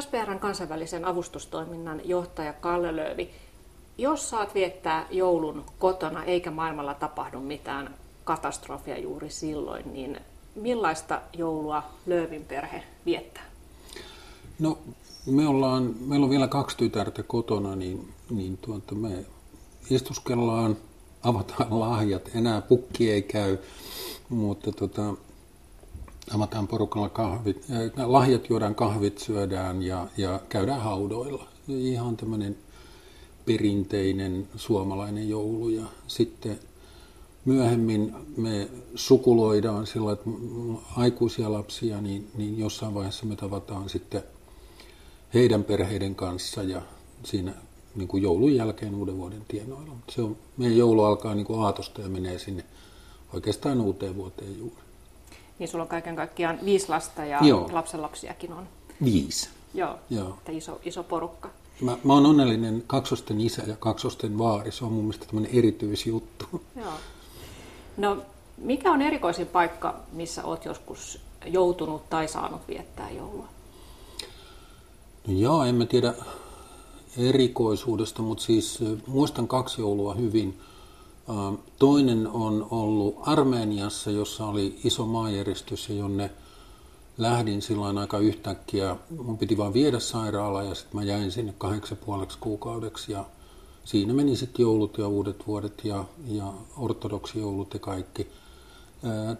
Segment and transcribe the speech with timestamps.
[0.00, 3.30] SPRn kansainvälisen avustustoiminnan johtaja Kalle Löövi,
[3.98, 10.20] jos saat viettää joulun kotona eikä maailmalla tapahdu mitään katastrofia juuri silloin, niin
[10.54, 13.42] millaista joulua Löövin perhe viettää?
[14.58, 14.78] No,
[15.26, 19.24] me ollaan, meillä on vielä kaksi tytärtä kotona, niin, niin tuota, me
[19.90, 20.76] istuskellaan,
[21.22, 23.58] avataan lahjat, enää pukki ei käy,
[24.28, 25.14] mutta tota,
[26.34, 31.46] avataan porukalla kahvit, äh, lahjat juodaan, kahvit syödään ja, ja käydään haudoilla.
[31.68, 32.56] Ihan tämmöinen
[33.46, 36.58] perinteinen suomalainen joulu ja sitten
[37.44, 40.30] myöhemmin me sukuloidaan sillä, että
[40.96, 44.22] aikuisia lapsia, niin, niin jossain vaiheessa me tavataan sitten
[45.34, 46.82] heidän perheiden kanssa ja
[47.24, 47.54] siinä
[47.94, 49.92] niin kuin joulun jälkeen uuden vuoden tienoilla.
[50.10, 52.64] Se on, meidän joulu alkaa niin kuin aatosta ja menee sinne
[53.32, 54.82] oikeastaan uuteen vuoteen juuri.
[55.62, 57.68] Niin sulla on kaiken kaikkiaan viisi lasta ja Joo.
[57.72, 58.68] lapsenlapsiakin on.
[59.04, 59.48] Viisi.
[59.74, 60.28] Joo, Joo.
[60.28, 61.50] Että iso, iso porukka.
[61.80, 64.72] Mä, mä oon onnellinen kaksosten isä ja kaksosten vaari.
[64.72, 66.46] Se on mun mielestä tämmöinen erityisjuttu.
[66.76, 66.92] Joo.
[67.96, 68.16] No,
[68.56, 73.48] mikä on erikoisin paikka, missä oot joskus joutunut tai saanut viettää joulua?
[75.26, 76.14] No joo, en mä tiedä
[77.16, 80.60] erikoisuudesta, mutta siis muistan kaksi joulua hyvin.
[81.78, 86.30] Toinen on ollut Armeniassa, jossa oli iso maanjäristys ja jonne
[87.18, 88.96] lähdin silloin aika yhtäkkiä.
[89.24, 93.24] Mun piti vain viedä sairaala ja sitten mä jäin sinne kahdeksi puoleksi kuukaudeksi ja
[93.84, 98.28] siinä meni sitten joulut ja uudet vuodet ja, ja ortodoksijoulut ja kaikki.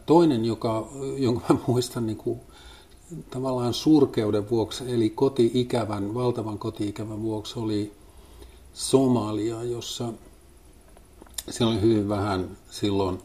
[0.06, 0.88] Toinen, joka,
[1.26, 2.40] jonka mä muistan niin kuin
[3.30, 7.92] tavallaan surkeuden vuoksi, eli koti-ikävän, valtavan koti-ikävän vuoksi oli
[8.74, 10.12] Somalia, jossa
[11.50, 13.18] siellä oli hyvin vähän silloin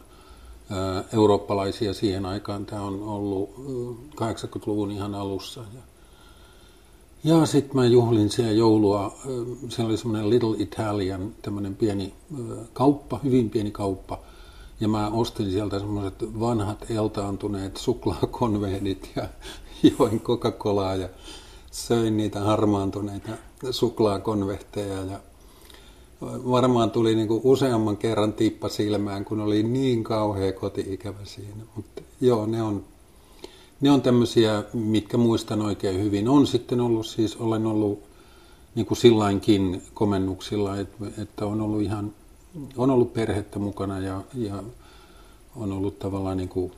[1.12, 2.66] eurooppalaisia siihen aikaan.
[2.66, 3.54] Tämä on ollut
[4.16, 5.60] 80-luvun ihan alussa.
[5.74, 5.80] Ja,
[7.24, 9.18] ja sitten mä juhlin siellä joulua.
[9.68, 12.14] Siellä oli semmoinen Little Italian, tämmöinen pieni
[12.72, 14.18] kauppa, hyvin pieni kauppa.
[14.80, 19.28] Ja mä ostin sieltä semmoiset vanhat eltaantuneet suklaakonvehdit ja
[19.98, 21.08] join Coca-Colaa ja
[21.70, 23.32] söin niitä harmaantuneita
[23.70, 25.20] suklaakonvehteja ja
[26.22, 31.62] varmaan tuli niin kuin useamman kerran tippa silmään, kun oli niin kauhea koti-ikävä siinä.
[31.76, 32.84] Mutta joo, ne on,
[33.80, 36.28] ne on tämmöisiä, mitkä muistan oikein hyvin.
[36.28, 38.02] On sitten ollut siis, olen ollut
[38.74, 40.76] niin kuin sillainkin komennuksilla,
[41.18, 42.12] että, on ollut ihan,
[42.76, 44.62] on ollut perhettä mukana ja, ja
[45.56, 46.72] on ollut tavallaan niin kuin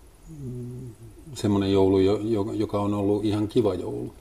[1.35, 1.99] semmoinen joulu,
[2.53, 4.13] joka on ollut ihan kiva joulu.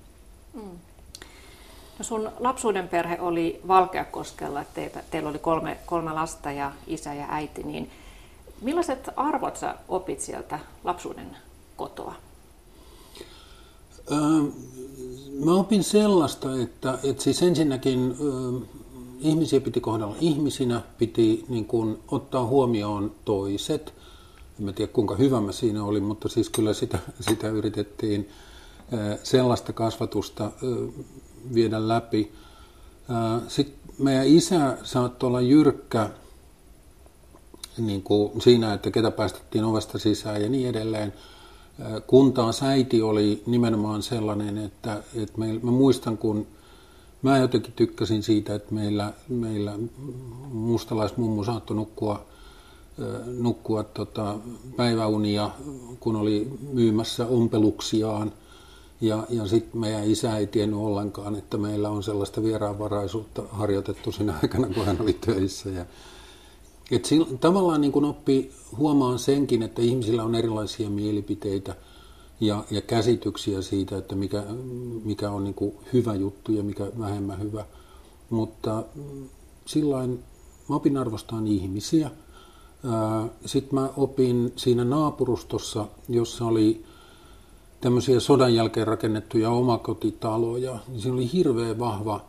[1.99, 7.25] No sun lapsuuden perhe oli Valkeakoskella, että teillä oli kolme, kolme lasta ja isä ja
[7.29, 7.91] äiti, niin
[8.61, 11.37] millaiset arvot sä opit sieltä lapsuuden
[11.75, 12.15] kotoa?
[14.11, 14.17] Öö,
[15.45, 18.59] mä opin sellaista, että, että siis ensinnäkin öö,
[19.19, 23.93] ihmisiä piti kohdella ihmisinä, piti niin kuin, ottaa huomioon toiset–
[24.67, 28.29] en tiedä kuinka hyvä mä siinä olin, mutta siis kyllä sitä, sitä yritettiin
[29.23, 30.51] sellaista kasvatusta
[31.53, 32.31] viedä läpi.
[33.47, 36.09] Sitten meidän isä saattoi olla jyrkkä
[37.77, 41.13] niin kuin siinä, että ketä päästettiin ovesta sisään ja niin edelleen.
[42.07, 46.47] Kun taas äiti oli nimenomaan sellainen, että, että me, mä muistan, kun
[47.21, 49.73] mä jotenkin tykkäsin siitä, että meillä, meillä
[50.51, 52.25] mustalaismummu saattoi nukkua
[53.39, 54.35] nukkua tota,
[54.75, 55.49] päiväunia,
[55.99, 58.31] kun oli myymässä ompeluksiaan.
[59.01, 64.33] Ja, ja sitten meidän isä ei tiennyt ollenkaan, että meillä on sellaista vieraanvaraisuutta harjoitettu siinä
[64.41, 65.69] aikana, kun hän oli töissä.
[65.69, 65.85] Ja,
[66.91, 71.75] et sillä, tavallaan niin kun oppi huomaan senkin, että ihmisillä on erilaisia mielipiteitä
[72.39, 74.43] ja, ja käsityksiä siitä, että mikä,
[75.03, 77.65] mikä on niin hyvä juttu ja mikä vähemmän hyvä.
[78.29, 78.83] Mutta
[79.65, 80.19] silloin
[80.69, 82.11] mä opin arvostaan ihmisiä–
[83.45, 86.85] sitten mä opin siinä naapurustossa, jossa oli
[87.81, 92.21] tämmöisiä sodan jälkeen rakennettuja omakotitaloja, niin siinä oli hirveän vahva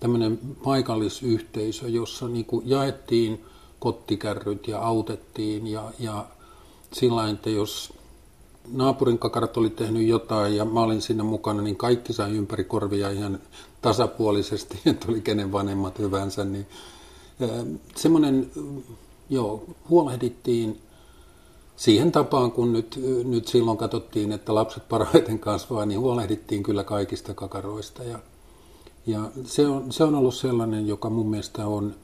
[0.00, 3.44] tämmöinen paikallisyhteisö, jossa niin kuin jaettiin
[3.78, 6.26] kottikärryt ja autettiin ja, ja
[6.92, 7.92] sillä että jos
[8.72, 13.10] naapurin kakarat oli tehnyt jotain ja mä olin siinä mukana, niin kaikki sai ympäri korvia
[13.10, 13.38] ihan
[13.82, 16.66] tasapuolisesti, että oli kenen vanhemmat hyvänsä, niin
[17.96, 18.50] semmoinen
[19.32, 20.80] Joo, huolehdittiin
[21.82, 27.34] siihen tapaan, kun nyt, nyt silloin katsottiin, että lapset parhaiten kasvaa, niin huolehdittiin kyllä kaikista
[27.34, 28.04] kakaroista.
[28.04, 28.18] Ja,
[29.06, 31.94] ja se, on, se on ollut sellainen, joka mun mielestä on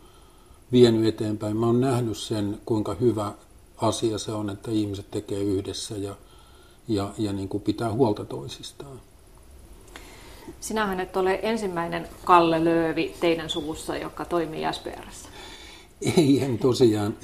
[0.73, 1.57] vienyt eteenpäin.
[1.57, 3.33] Mä oon nähnyt sen, kuinka hyvä
[3.77, 6.15] asia se on, että ihmiset tekee yhdessä ja,
[6.89, 9.01] ja, ja niin kuin pitää huolta toisistaan.
[10.61, 15.29] Sinähän et ole ensimmäinen Kalle Löövi teidän suvussa, joka toimii SPRssä.
[16.17, 17.17] Ei, en tosiaan.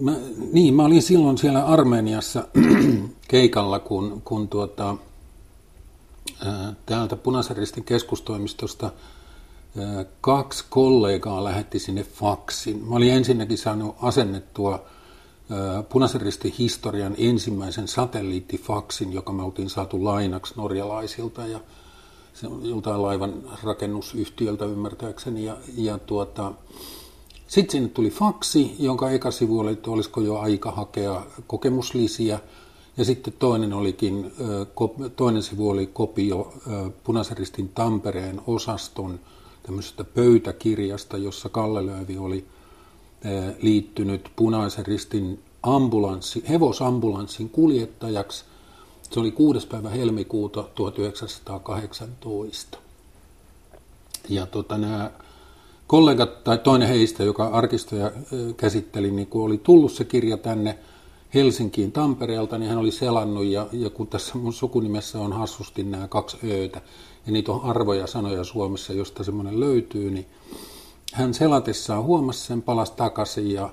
[0.00, 0.16] Mä,
[0.52, 2.48] niin, mä olin silloin siellä Armeniassa
[3.28, 4.96] keikalla, kun, kun tuota,
[6.86, 8.90] täältä Punaisen Ristin keskustoimistosta
[10.20, 12.84] kaksi kollegaa lähetti sinne faksin.
[12.88, 14.84] Mä olin ensinnäkin saanut asennettua
[15.88, 21.60] Punaisen Ristin historian ensimmäisen satelliittifaksin, joka me oltiin saatu lainaksi norjalaisilta ja
[22.34, 25.44] se on joltain laivan rakennusyhtiöltä ymmärtääkseni.
[25.44, 26.52] Ja, ja tuota,
[27.52, 32.38] sitten sinne tuli faksi, jonka eka sivu oli, että olisiko jo aika hakea kokemuslisiä.
[32.96, 34.32] Ja sitten toinen, olikin,
[35.16, 36.52] toinen sivu oli kopio
[37.04, 39.20] Punaisen Ristin Tampereen osaston
[39.62, 42.44] tämmöisestä pöytäkirjasta, jossa Kalle Löövi oli
[43.62, 48.44] liittynyt Punaisen Ristin ambulanssi, hevosambulanssin kuljettajaksi.
[49.10, 49.66] Se oli 6.
[49.66, 52.78] päivä helmikuuta 1918.
[54.28, 55.10] Ja tota, nämä
[55.86, 58.12] kollegat, tai toinen heistä, joka arkistoja
[58.56, 60.78] käsitteli, niin kun oli tullut se kirja tänne
[61.34, 66.08] Helsinkiin Tampereelta, niin hän oli selannut, ja, ja kun tässä mun sukunimessä on hassusti nämä
[66.08, 66.80] kaksi öötä,
[67.26, 70.26] ja niitä on arvoja sanoja Suomessa, josta semmoinen löytyy, niin
[71.12, 73.70] hän selatessaan huomasi sen, palasi takaisin, ja,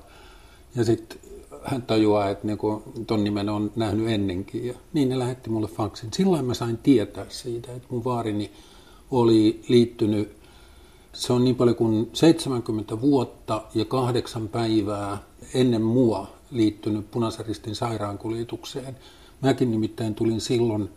[0.76, 1.20] ja sitten
[1.64, 4.68] hän tajuaa, että niinku, ton nimen on nähnyt ennenkin.
[4.68, 6.10] Ja niin ne lähetti mulle faksin.
[6.14, 8.52] Silloin mä sain tietää siitä, että mun vaarini
[9.12, 10.32] oli liittynyt,
[11.14, 15.18] se on niin paljon kuin 70 vuotta ja kahdeksan päivää
[15.54, 18.98] ennen mua liittynyt Punaisen sairaankuljetukseen.
[19.42, 20.90] Mäkin nimittäin tulin silloin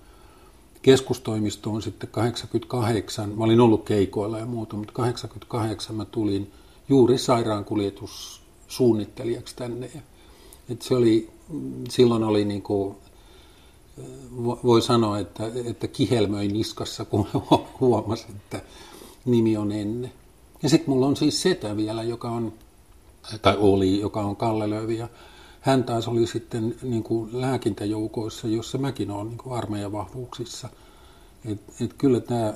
[0.82, 3.29] keskustoimistoon sitten 88.
[3.29, 6.53] Mä olin ollut keikoilla ja muuta, mutta 88 mä tulin
[6.88, 9.91] juuri sairaankuljetussuunnittelijaksi tänne.
[10.69, 11.31] Et se oli,
[11.88, 12.97] silloin oli niin kuin,
[14.64, 17.26] voi sanoa, että, että kihelmöi niskassa, kun
[17.81, 18.62] huomasi, että
[19.24, 20.12] nimi on ennen.
[20.62, 22.52] Ja sitten mulla on siis setä vielä, joka on,
[23.42, 25.08] tai oli, joka on Kalle Lövi, ja
[25.60, 30.69] hän taas oli sitten niin kuin lääkintäjoukoissa, jossa mäkin olen niin kuin armeijan vahvuuksissa.
[31.44, 32.54] Et, et kyllä tämä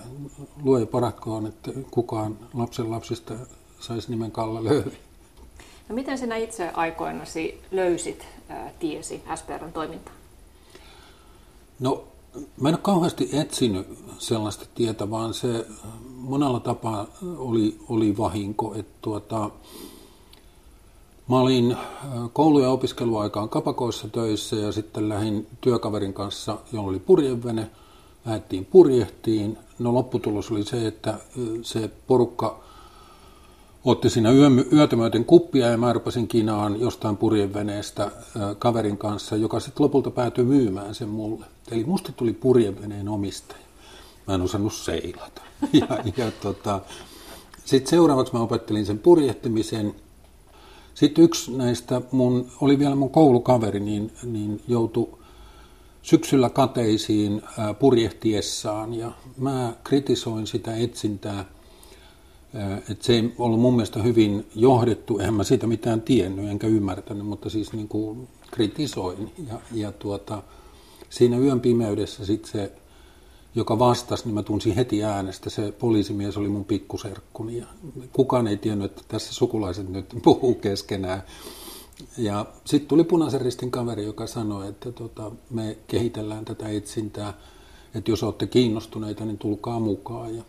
[0.62, 3.34] luoja paratkoon, että kukaan lapsen lapsista
[3.80, 4.98] saisi nimen Kalle Löövi.
[5.88, 10.16] No miten sinä itse aikoinasi löysit ää, tiesi SPRn toimintaan?
[11.80, 12.04] No
[12.60, 13.86] mä en ole kauheasti etsinyt
[14.18, 15.66] sellaista tietä, vaan se
[16.16, 17.06] monella tapaa
[17.38, 18.74] oli, oli vahinko.
[18.74, 19.50] Että tuota,
[21.28, 21.76] mä olin
[22.32, 27.70] koulu- ja opiskeluaikaan kapakoissa töissä ja sitten lähdin työkaverin kanssa, jolla oli purjevene.
[28.26, 29.58] Lähdettiin purjehtiin.
[29.78, 31.18] No lopputulos oli se, että
[31.62, 32.65] se porukka
[33.86, 34.30] otti siinä
[34.72, 38.10] yötä myöten kuppia ja mä rupesin kinaan jostain purjeveneestä
[38.58, 41.46] kaverin kanssa, joka sitten lopulta päätyi myymään sen mulle.
[41.70, 43.60] Eli musta tuli purjeveneen omistaja.
[44.26, 45.42] Mä en osannut seilata.
[45.72, 45.86] Ja,
[46.16, 46.80] ja tota,
[47.64, 49.94] sitten seuraavaksi mä opettelin sen purjehtimisen.
[50.94, 55.08] Sitten yksi näistä mun, oli vielä mun koulukaveri, niin, niin joutui
[56.02, 57.42] syksyllä kateisiin
[57.78, 61.44] purjehtiessaan ja mä kritisoin sitä etsintää–
[62.90, 67.26] et se ei ollut mun mielestä hyvin johdettu, eihän mä siitä mitään tiennyt enkä ymmärtänyt,
[67.26, 69.32] mutta siis niin kuin kritisoin.
[69.48, 70.42] Ja, ja tuota,
[71.10, 72.72] siinä yön pimeydessä sitten se,
[73.54, 77.58] joka vastasi, niin mä tunsin heti äänestä, se poliisimies oli mun pikkuserkkuni.
[77.58, 77.66] Ja
[78.12, 81.22] kukaan ei tiennyt, että tässä sukulaiset nyt puhuu keskenään.
[82.18, 87.34] Ja sitten tuli punaisen ristin kaveri, joka sanoi, että tota, me kehitellään tätä etsintää,
[87.94, 90.36] että jos olette kiinnostuneita, niin tulkaa mukaan.
[90.36, 90.42] Ja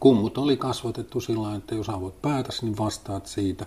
[0.00, 3.66] kummut oli kasvatettu sillä että jos avot päätäsi, niin vastaat siitä.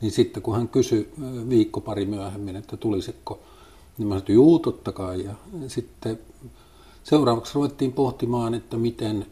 [0.00, 1.12] Niin sitten kun hän kysyi
[1.48, 3.38] viikko pari myöhemmin, että tulisiko,
[3.98, 5.24] niin mä sanoin, juu, totta kai.
[5.24, 5.34] Ja
[5.68, 6.18] sitten
[7.04, 9.26] seuraavaksi ruvettiin pohtimaan, että miten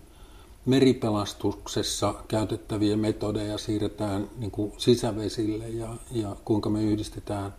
[0.66, 7.54] meripelastuksessa käytettäviä metodeja siirretään niin kuin sisävesille ja, ja kuinka me yhdistetään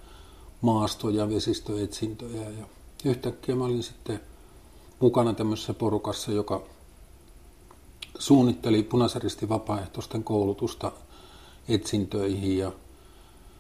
[0.62, 2.50] maasto- ja vesistöetsintöjä.
[2.50, 2.66] Ja
[3.06, 4.20] yhtäkkiä mä olin sitten
[5.00, 6.62] mukana tämmöisessä porukassa, joka
[8.20, 10.92] suunnitteli punaisaristi vapaaehtoisten koulutusta
[11.70, 12.72] etsintöihin ja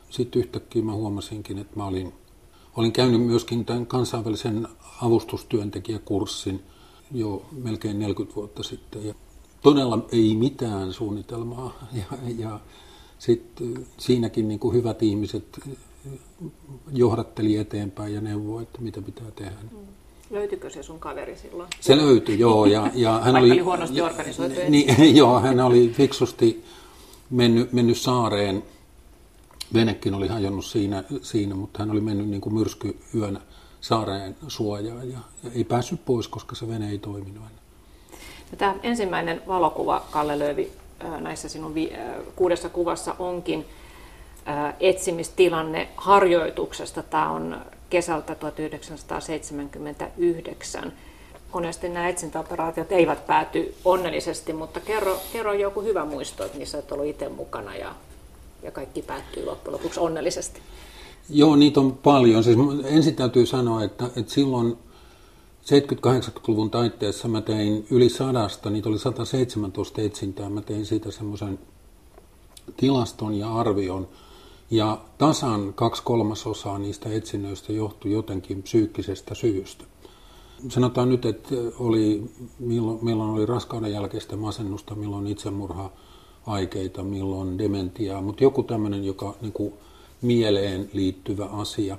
[0.10, 2.13] sitten yhtäkkiä mä huomasinkin, että mä olin,
[2.75, 4.68] olin käynyt myöskin tämän kansainvälisen
[5.01, 6.63] avustustyöntekijäkurssin
[7.12, 9.13] jo melkein 40 vuotta sitten ja
[9.62, 12.60] todella ei mitään suunnitelmaa ja, ja
[13.20, 15.60] sitten siinäkin niin kuin hyvät ihmiset
[16.91, 19.58] johdatteli eteenpäin ja neuvoi, että mitä pitää tehdä.
[19.72, 19.99] Mm.
[20.29, 21.69] Löytyykö se sun kaveri silloin?
[21.79, 22.65] Se löytyi, joo.
[22.65, 24.59] Ja, ja hän oli, oli huonosti organisoitu.
[24.69, 26.65] Niin, joo, hän oli fiksusti
[27.29, 28.63] mennyt, mennyt saareen.
[29.74, 33.41] Venekin oli hajonnut siinä, siinä mutta hän oli mennyt niin kuin myrskyyönä
[33.81, 37.59] saareen suojaan ja, ja ei päässyt pois, koska se vene ei toiminut enää.
[38.51, 40.71] Ja tämä ensimmäinen valokuva, Kalle Löövi,
[41.19, 41.93] näissä sinun vi-
[42.36, 43.65] kuudessa kuvassa onkin
[44.79, 47.03] etsimistilanne harjoituksesta.
[47.03, 50.93] Tämä on kesältä 1979.
[51.53, 56.91] Monesti nämä etsintäoperaatiot eivät pääty onnellisesti, mutta kerro, kerro joku hyvä muisto, että niissä olet
[56.91, 57.96] ollut itse mukana ja,
[58.63, 60.62] ja kaikki päättyy loppujen lopuksi onnellisesti.
[61.29, 62.43] Joo, niitä on paljon.
[62.43, 64.77] Siis ensin täytyy sanoa, että, että silloin
[65.65, 70.50] 70-80-luvun taitteessa mä tein yli sadasta, niitä oli 117 etsintää.
[70.50, 71.60] Mä tein siitä semmoisen
[72.77, 74.08] tilaston ja arvion.
[74.71, 79.83] Ja tasan kaksi kolmasosaa niistä etsinnöistä johtui jotenkin psyykkisestä syystä.
[80.69, 82.23] Sanotaan nyt, että oli,
[82.59, 85.91] milloin, milloin oli raskauden jälkeistä masennusta, milloin itsemurha
[86.45, 89.73] aikeita, milloin dementiaa, mutta joku tämmöinen, joka niin kuin,
[90.21, 91.97] mieleen liittyvä asia.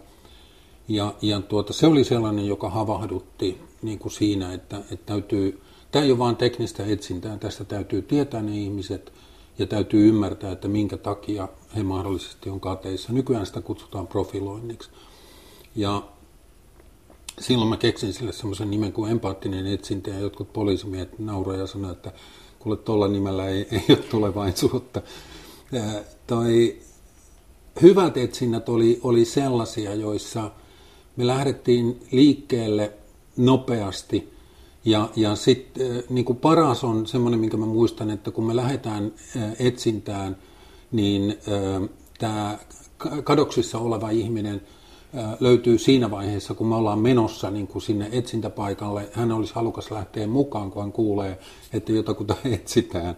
[0.88, 5.60] Ja, ja tuota, se oli sellainen, joka havahdutti niin kuin siinä, että, että täytyy,
[5.90, 9.12] tämä ei ole vain teknistä etsintää, tästä täytyy tietää ne ihmiset
[9.60, 13.12] ja täytyy ymmärtää, että minkä takia he mahdollisesti on kateissa.
[13.12, 14.90] Nykyään sitä kutsutaan profiloinniksi.
[15.76, 16.02] Ja
[17.40, 21.96] silloin mä keksin sille semmoisen nimen kuin empaattinen etsintä ja jotkut poliisimiehet nauroivat ja sanoivat,
[21.96, 22.12] että
[22.58, 25.02] kuule tuolla nimellä ei, ei ole tulevaisuutta.
[26.26, 26.78] toi,
[27.82, 30.50] hyvät etsinnät oli, oli sellaisia, joissa
[31.16, 32.92] me lähdettiin liikkeelle
[33.36, 34.32] nopeasti
[34.84, 39.12] ja, ja sitten niin kuin paras on semmoinen, minkä mä muistan, että kun me lähdetään
[39.58, 40.36] etsintään,
[40.92, 41.38] niin
[42.18, 42.58] tämä
[43.24, 44.60] kadoksissa oleva ihminen
[45.40, 49.08] löytyy siinä vaiheessa, kun me ollaan menossa niin kuin sinne etsintäpaikalle.
[49.12, 51.38] Hän olisi halukas lähteä mukaan, kun hän kuulee,
[51.72, 53.16] että jotakuta etsitään.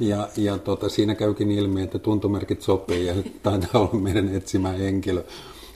[0.00, 5.24] Ja, ja tota, siinä käykin ilmi, että tuntomerkit sopii ja taitaa olla meidän etsimä henkilö.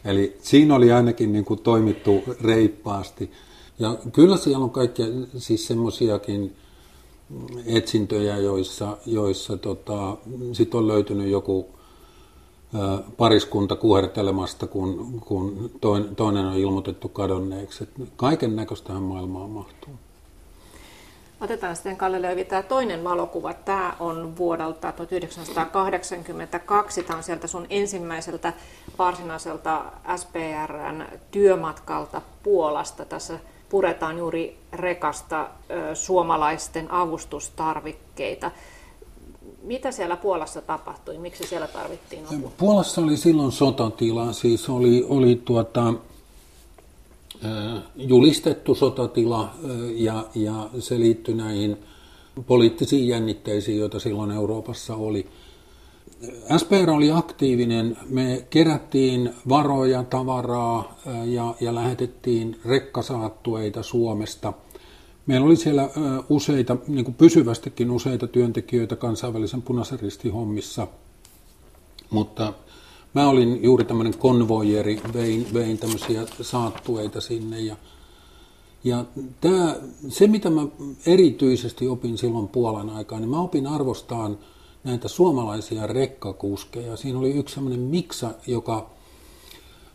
[0.04, 3.31] Eli siinä oli ainakin niin kuin toimittu reippaasti.
[3.78, 6.57] Ja kyllä siellä on kaikkia siis semmoisiakin
[7.66, 10.16] etsintöjä, joissa, joissa tota,
[10.52, 11.69] sit on löytynyt joku
[13.16, 15.71] pariskunta kuhertelemasta, kun, kun
[16.16, 17.88] toinen on ilmoitettu kadonneeksi.
[18.16, 19.95] Kaiken näköistähän maailmaan mahtuu.
[21.40, 23.54] Otetaan sitten Kalle Löyvi tämä toinen valokuva.
[23.54, 27.02] Tämä on vuodelta 1982.
[27.02, 28.52] Tämä on sieltä sun ensimmäiseltä
[28.99, 29.85] varsinaiselta
[30.16, 33.04] SPRn työmatkalta Puolasta.
[33.04, 33.38] Tässä
[33.75, 35.50] puretaan juuri rekasta
[35.95, 38.50] suomalaisten avustustarvikkeita.
[39.62, 41.19] Mitä siellä Puolassa tapahtui?
[41.19, 42.52] Miksi siellä tarvittiin apua?
[42.57, 45.95] Puolassa oli silloin sotatila, siis oli, oli tuota,
[47.97, 49.50] julistettu sotatila
[49.95, 51.76] ja, ja se liittyi näihin
[52.47, 55.26] poliittisiin jännitteisiin, joita silloin Euroopassa oli.
[56.57, 57.97] SPR oli aktiivinen.
[58.09, 64.52] Me kerättiin varoja, tavaraa ja, ja lähetettiin rekkasaattueita Suomesta.
[65.26, 65.88] Meillä oli siellä
[66.28, 70.87] useita, niin kuin pysyvästikin useita työntekijöitä kansainvälisen punaisen ristin hommissa,
[72.11, 72.52] mutta
[73.14, 77.76] mä olin juuri tämmöinen konvoijeri, vein, vein tämmöisiä saattueita sinne ja
[78.85, 79.04] ja
[79.40, 79.76] tämä,
[80.09, 80.66] se, mitä mä
[81.07, 84.38] erityisesti opin silloin Puolan aikaan, niin mä opin arvostaan
[84.85, 86.97] näitä suomalaisia rekkakuskeja.
[86.97, 88.91] Siinä oli yksi sellainen miksa, joka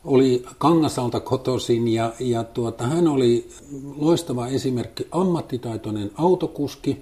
[0.06, 3.50] oli Kangasalta kotoisin ja, ja tuota, hän oli
[3.98, 6.98] loistava esimerkki, ammattitaitoinen autokuski,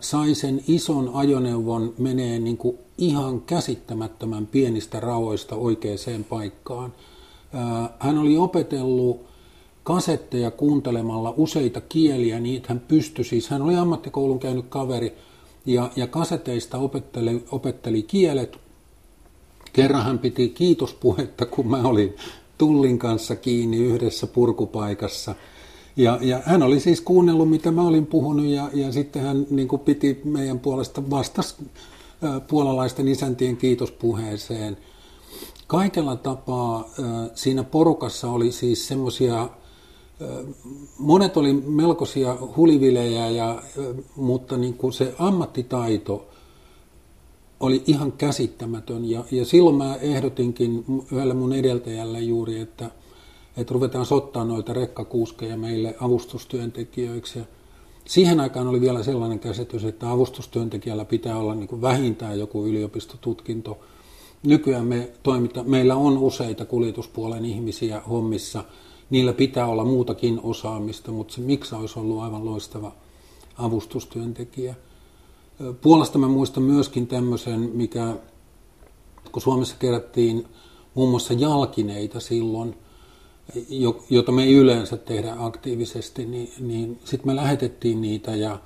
[0.00, 6.92] sai sen ison ajoneuvon menee niin kuin ihan käsittämättömän pienistä raoista oikeaan paikkaan.
[7.98, 9.20] Hän oli opetellut
[9.82, 15.16] kasetteja kuuntelemalla useita kieliä, niin hän pystyi siis, hän oli ammattikoulun käynyt kaveri,
[15.68, 18.58] ja, ja kaseteista opetteli, opetteli kielet.
[19.72, 22.16] Kerran hän piti kiitospuhetta, kun mä olin
[22.58, 25.34] Tullin kanssa kiinni yhdessä purkupaikassa.
[25.96, 29.68] Ja, ja hän oli siis kuunnellut, mitä mä olin puhunut, ja, ja sitten hän niin
[29.68, 31.56] kuin piti meidän puolesta vastas
[32.48, 34.76] puolalaisten isäntien kiitospuheeseen.
[35.66, 36.90] Kaikella tapaa
[37.34, 39.48] siinä porukassa oli siis semmoisia
[40.98, 43.62] monet oli melkoisia hulivilejä, ja,
[44.16, 46.28] mutta niin kuin se ammattitaito
[47.60, 49.10] oli ihan käsittämätön.
[49.10, 52.90] Ja, ja silloin mä ehdotinkin yhdelle mun edeltäjälle juuri, että,
[53.56, 57.38] että ruvetaan sottaa noita rekkakuuskeja meille avustustyöntekijöiksi.
[57.38, 57.44] Ja
[58.04, 63.78] siihen aikaan oli vielä sellainen käsitys, että avustustyöntekijällä pitää olla niin kuin vähintään joku yliopistotutkinto.
[64.42, 68.64] Nykyään me toimita, meillä on useita kuljetuspuolen ihmisiä hommissa–
[69.10, 72.92] niillä pitää olla muutakin osaamista, mutta se Miksa olisi ollut aivan loistava
[73.58, 74.74] avustustyöntekijä.
[75.80, 78.16] Puolesta mä muistan myöskin tämmöisen, mikä,
[79.32, 80.46] kun Suomessa kerättiin
[80.94, 82.74] muun muassa jalkineita silloin,
[84.10, 88.58] jota me ei yleensä tehdä aktiivisesti, niin, niin sitten me lähetettiin niitä ja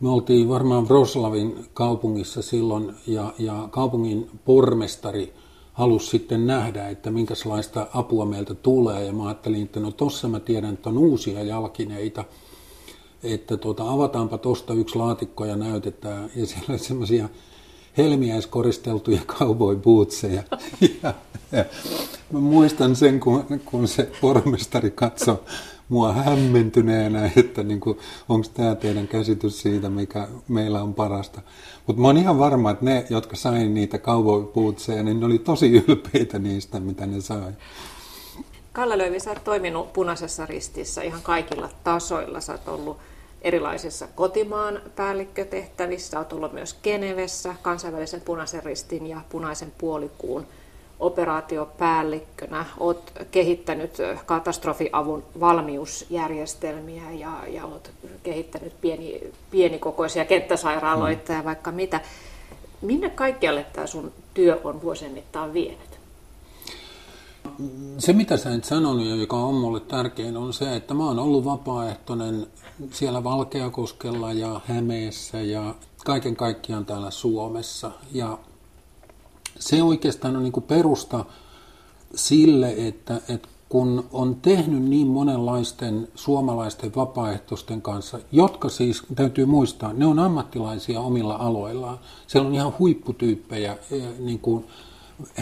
[0.00, 5.32] me oltiin varmaan Vroslavin kaupungissa silloin ja, ja kaupungin pormestari
[5.74, 9.04] halusi sitten nähdä, että minkälaista apua meiltä tulee.
[9.04, 12.24] Ja mä ajattelin, että no tossa mä tiedän, että on uusia jalkineita,
[13.22, 16.30] että tuota, avataanpa tosta yksi laatikko ja näytetään.
[16.36, 17.28] Ja siellä oli semmoisia
[17.96, 20.42] helmiäiskoristeltuja cowboy bootseja.
[21.02, 21.14] Ja,
[21.58, 21.64] ja,
[22.32, 25.38] mä muistan sen, kun, kun se pormestari katsoi
[25.88, 27.80] mua hämmentyneenä, että niin
[28.28, 31.40] onko tämä teidän käsitys siitä, mikä meillä on parasta.
[31.86, 35.38] Mutta mä oon ihan varma, että ne, jotka sai niitä cowboy bootseja, niin ne oli
[35.38, 37.52] tosi ylpeitä niistä, mitä ne sai.
[38.72, 42.40] Kalle Löyvi, sä oot toiminut punaisessa ristissä ihan kaikilla tasoilla.
[42.40, 42.96] Sä oot ollut
[43.42, 50.46] erilaisissa kotimaan päällikkötehtävissä, olet ollut myös Genevessä kansainvälisen punaisen ristin ja punaisen puolikuun
[51.00, 52.64] operaatiopäällikkönä.
[52.80, 53.90] Olet kehittänyt
[54.26, 57.90] katastrofiavun valmiusjärjestelmiä ja, ja olet
[58.22, 59.20] kehittänyt pieni,
[59.50, 61.38] pienikokoisia kenttäsairaaloita mm.
[61.38, 62.00] ja vaikka mitä.
[62.82, 65.94] Minne kaikkialle tämä sun työ on vuosien mittaan vienyt?
[67.98, 71.18] Se, mitä sä et sanonut ja joka on mulle tärkein, on se, että mä oon
[71.18, 72.46] ollut vapaaehtoinen
[72.90, 75.74] siellä Valkeakoskella ja Hämeessä ja
[76.04, 77.90] kaiken kaikkiaan täällä Suomessa.
[78.12, 78.38] Ja
[79.58, 81.24] se oikeastaan on niin kuin perusta
[82.14, 89.92] sille, että, että kun on tehnyt niin monenlaisten suomalaisten vapaaehtoisten kanssa, jotka siis, täytyy muistaa,
[89.92, 91.98] ne on ammattilaisia omilla aloillaan.
[92.26, 94.64] Siellä on ihan huipputyyppejä, e, niin kuin,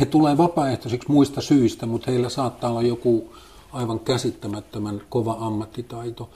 [0.00, 3.33] he tulee vapaaehtoisiksi muista syistä, mutta heillä saattaa olla joku
[3.73, 6.31] aivan käsittämättömän kova ammattitaito.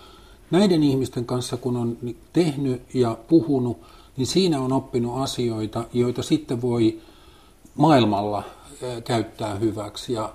[0.51, 1.99] Näiden ihmisten kanssa, kun on
[2.33, 3.79] tehnyt ja puhunut,
[4.17, 7.01] niin siinä on oppinut asioita, joita sitten voi
[7.77, 8.43] maailmalla
[9.05, 10.13] käyttää hyväksi.
[10.13, 10.33] Ja,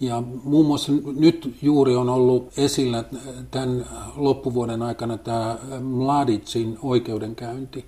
[0.00, 3.04] ja muun muassa nyt juuri on ollut esillä
[3.50, 7.84] tämän loppuvuoden aikana tämä Mladicin oikeudenkäynti.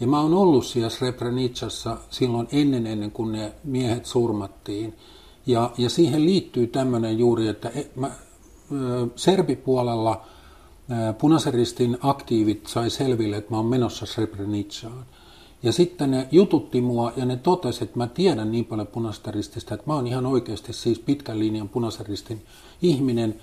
[0.00, 4.94] Ja mä oon ollut siellä Srebrenicassa silloin ennen, ennen kuin ne miehet surmattiin.
[5.46, 8.10] Ja, ja siihen liittyy tämmöinen juuri, että e, mä,
[9.16, 10.24] serbipuolella
[11.18, 15.06] punaisen aktiivit sai selville, että mä oon menossa Srebrenicaan.
[15.64, 19.74] Ja sitten ne jututti mua ja ne totesi, että mä tiedän niin paljon punaista rististä,
[19.74, 22.42] että mä oon ihan oikeasti siis pitkän linjan punaisen ristin
[22.82, 23.40] ihminen,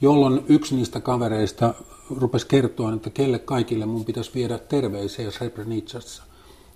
[0.00, 1.74] jolloin yksi niistä kavereista
[2.16, 6.22] rupesi kertoa, että kelle kaikille mun pitäisi viedä terveisiä Srebrenicassa.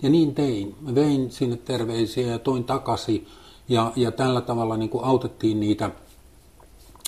[0.03, 0.77] Ja niin tein.
[0.81, 3.27] Mä vein sinne terveisiä ja toin takaisin
[3.69, 5.91] ja, ja tällä tavalla niin kuin autettiin niitä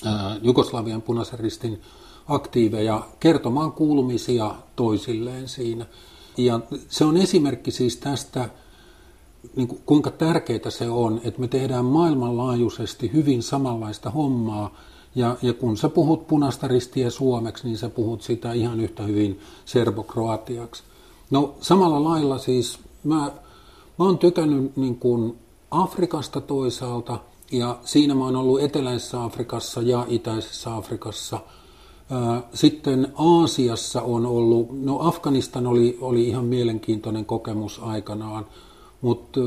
[0.05, 1.81] ää, Jugoslavian punaisen ristin
[2.29, 5.87] aktiiveja kertomaan kuulumisia toisilleen siinä.
[6.36, 8.48] Ja se on esimerkki siis tästä,
[9.56, 14.74] niin kuin, kuinka tärkeää se on, että me tehdään maailmanlaajuisesti hyvin samanlaista hommaa.
[15.14, 19.40] Ja, ja kun sä puhut punaista ristiä suomeksi, niin sä puhut sitä ihan yhtä hyvin
[19.64, 20.82] serbokroatiaksi.
[21.30, 23.32] No samalla lailla siis mä,
[23.98, 25.38] mä oon tykännyt niin kuin
[25.70, 27.18] Afrikasta toisaalta,
[27.52, 31.40] ja siinä mä oon ollut Eteläisessä Afrikassa ja Itäisessä Afrikassa–
[32.55, 38.46] sitten Aasiassa on ollut, no Afganistan oli, oli ihan mielenkiintoinen kokemus aikanaan,
[39.01, 39.40] mutta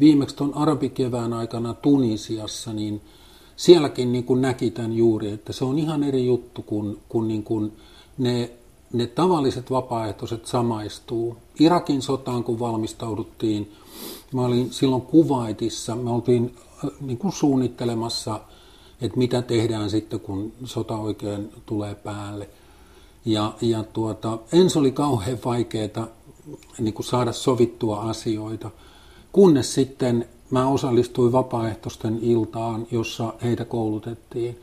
[0.00, 3.00] viimeksi tuon arabikevään aikana Tunisiassa, niin
[3.56, 7.42] sielläkin niin kuin näki tämän juuri, että se on ihan eri juttu, kun, kun niin
[7.42, 7.72] kuin
[8.18, 8.50] ne,
[8.92, 11.36] ne tavalliset vapaaehtoiset samaistuu.
[11.60, 13.72] Irakin sotaan, kun valmistauduttiin,
[14.32, 16.54] mä olin silloin Kuwaitissa, me oltiin
[17.00, 18.40] niin kuin suunnittelemassa–
[19.00, 22.48] että mitä tehdään sitten, kun sota oikein tulee päälle.
[23.24, 26.06] Ja, ja tuota, ensin oli kauhean vaikeaa
[26.78, 28.70] niin kuin saada sovittua asioita,
[29.32, 34.60] kunnes sitten mä osallistuin vapaaehtoisten iltaan, jossa heitä koulutettiin.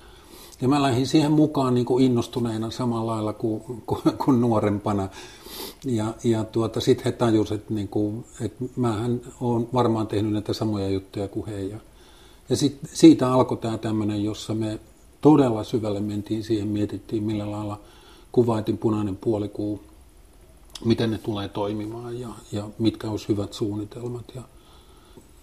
[0.61, 5.09] Ja mä lähdin siihen mukaan niin kuin innostuneena samalla lailla kuin, kuin, kuin nuorempana.
[5.85, 10.89] Ja, ja tuota, sitten he tajusivat, niin kuin, että mähän olen varmaan tehnyt näitä samoja
[10.89, 11.61] juttuja kuin he.
[11.61, 11.77] Ja,
[12.49, 14.79] ja sit, siitä alkoi tämä tämmöinen, jossa me
[15.21, 17.79] todella syvälle mentiin siihen, mietittiin millä lailla
[18.31, 19.83] kuvaitin punainen puolikuu,
[20.85, 24.31] miten ne tulee toimimaan ja, ja mitkä olisi hyvät suunnitelmat.
[24.35, 24.41] Ja,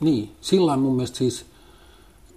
[0.00, 1.46] niin, sillä mun mielestä siis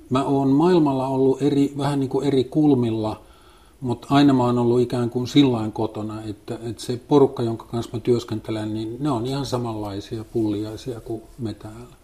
[0.09, 3.21] mä oon maailmalla ollut eri, vähän niin kuin eri kulmilla,
[3.81, 7.91] mutta aina mä oon ollut ikään kuin sillain kotona, että, että se porukka, jonka kanssa
[7.93, 11.95] mä työskentelen, niin ne on ihan samanlaisia pulliaisia kuin me täällä.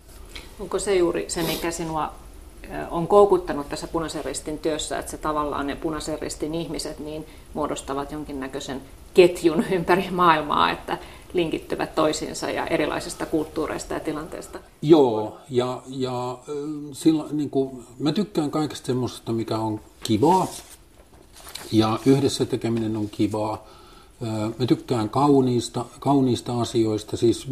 [0.60, 2.13] Onko se juuri se, mikä sinua
[2.91, 8.12] on koukuttanut tässä punaisen ristin työssä, että se tavallaan ne punaisen ristin ihmiset niin muodostavat
[8.12, 8.82] jonkinnäköisen
[9.13, 10.97] ketjun ympäri maailmaa, että
[11.34, 14.60] linkittyvät toisiinsa ja erilaisista kulttuureista ja tilanteista.
[14.82, 16.38] Joo, ja, ja
[16.91, 20.47] sillä, niin kuin, mä tykkään kaikesta semmoisesta, mikä on kivaa,
[21.71, 23.67] ja yhdessä tekeminen on kivaa.
[24.60, 27.17] Mä tykkään kauniista, kauniista asioista.
[27.17, 27.47] Siis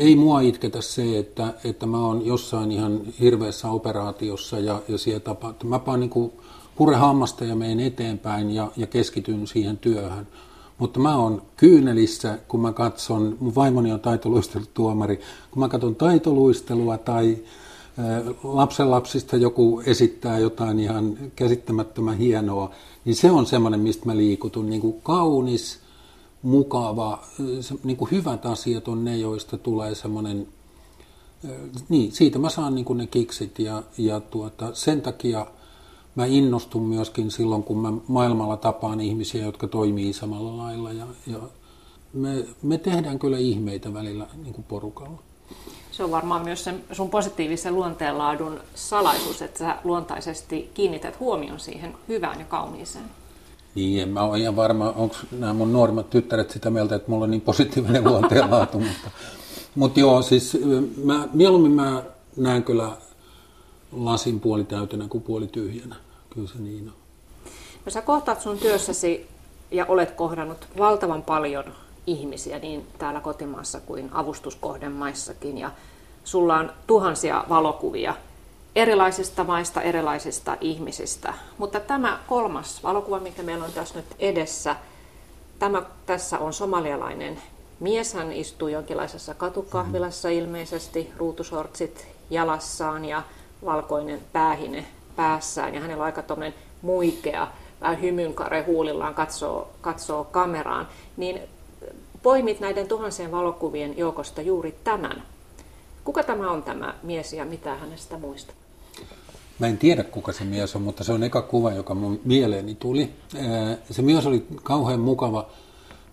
[0.00, 5.20] ei mua itketä se, että, että mä oon jossain ihan hirveässä operaatiossa ja, ja siellä
[5.20, 5.70] tapahtuu.
[5.70, 6.32] Mä paan niin
[6.76, 10.26] pure hammasta ja menen eteenpäin ja, ja keskityn siihen työhön.
[10.78, 16.98] Mutta mä oon kyynelissä, kun mä katson, mun vaimoni on taitoluistelutuomari, kun mä katson taitoluistelua
[16.98, 17.38] tai
[18.42, 22.70] lapsenlapsista joku esittää jotain ihan käsittämättömän hienoa,
[23.04, 24.70] niin se on semmoinen, mistä mä liikutun.
[24.70, 25.78] Niin kuin kaunis,
[26.42, 27.22] mukava,
[27.60, 30.48] se, niin kuin hyvät asiat on ne, joista tulee semmoinen,
[31.88, 35.46] niin siitä mä saan niin kuin ne kiksit ja, ja tuota, sen takia
[36.14, 41.38] mä innostun myöskin silloin, kun mä maailmalla tapaan ihmisiä, jotka toimii samalla lailla ja, ja
[42.12, 45.22] me, me tehdään kyllä ihmeitä välillä niin kuin porukalla.
[45.92, 51.94] Se on varmaan myös sen sun positiivisen luonteenlaadun salaisuus, että sä luontaisesti kiinnität huomion siihen
[52.08, 53.04] hyvään ja kauniiseen.
[53.74, 57.24] Niin, en mä ole ihan varma, onko nämä mun nuorimmat tyttäret sitä mieltä, että mulla
[57.24, 59.10] on niin positiivinen luonteenlaatu, mutta,
[59.74, 60.58] mutta joo, siis
[61.04, 62.02] mä, mieluummin mä
[62.36, 62.90] näen kyllä
[63.92, 65.96] lasin puoli täytenä kuin puoli tyhjänä.
[66.30, 66.94] Kyllä se niin on.
[67.86, 69.26] No sä kohtaat sun työssäsi
[69.70, 71.64] ja olet kohdannut valtavan paljon
[72.06, 75.70] ihmisiä niin täällä kotimaassa kuin avustuskohdemaissakin ja
[76.24, 78.14] sulla on tuhansia valokuvia
[78.76, 81.34] erilaisista maista, erilaisista ihmisistä.
[81.58, 84.76] Mutta tämä kolmas valokuva, mikä meillä on tässä nyt edessä,
[85.58, 87.42] tämä, tässä on somalialainen
[87.80, 88.14] mies.
[88.14, 93.22] Hän istuu jonkinlaisessa katukahvilassa ilmeisesti, ruutusortsit jalassaan ja
[93.64, 94.84] valkoinen päähine
[95.16, 95.74] päässään.
[95.74, 96.22] Ja hänellä on aika
[96.82, 97.48] muikea,
[97.80, 100.88] vähän hymynkare huulillaan, katsoo, katsoo kameraan.
[101.16, 101.40] Niin
[102.22, 105.22] poimit näiden tuhansien valokuvien joukosta juuri tämän.
[106.04, 108.52] Kuka tämä on tämä mies ja mitä hänestä muista?
[109.58, 112.74] Mä en tiedä, kuka se mies on, mutta se on eka kuva, joka mun mieleeni
[112.74, 113.10] tuli.
[113.90, 115.46] Se mies oli kauhean mukava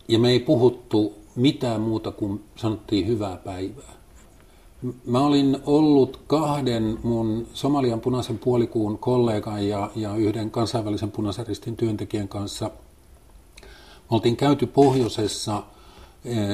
[0.07, 3.93] ja me ei puhuttu mitään muuta kuin sanottiin hyvää päivää.
[5.05, 11.45] Mä olin ollut kahden mun Somalian punaisen puolikuun kollegan ja, ja yhden kansainvälisen punaisen
[11.77, 12.71] työntekijän kanssa.
[13.61, 15.63] Me oltiin käyty pohjoisessa.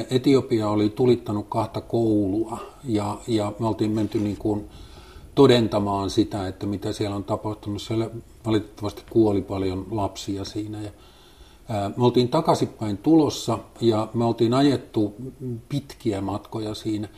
[0.10, 4.70] Etiopia oli tulittanut kahta koulua ja, ja me oltiin menty niin kuin
[5.36, 7.82] todentamaan sitä, että mitä siellä on tapahtunut.
[7.82, 8.10] Siellä
[8.46, 10.82] valitettavasti kuoli paljon lapsia siinä.
[10.82, 10.92] Ja,
[11.98, 15.16] me oltiin takaisinpäin tulossa ja me oltiin ajettu
[15.70, 17.10] pitkiä matkoja siinä.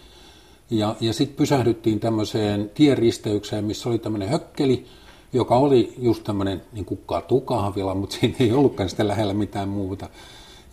[0.70, 4.86] Ja, ja sitten pysähdyttiin tämmöiseen tienristeykseen, missä oli tämmöinen hökkeli,
[5.34, 10.10] joka oli just tämmöinen niin katukahvila, mutta siinä ei ollutkaan sitä lähellä mitään muuta.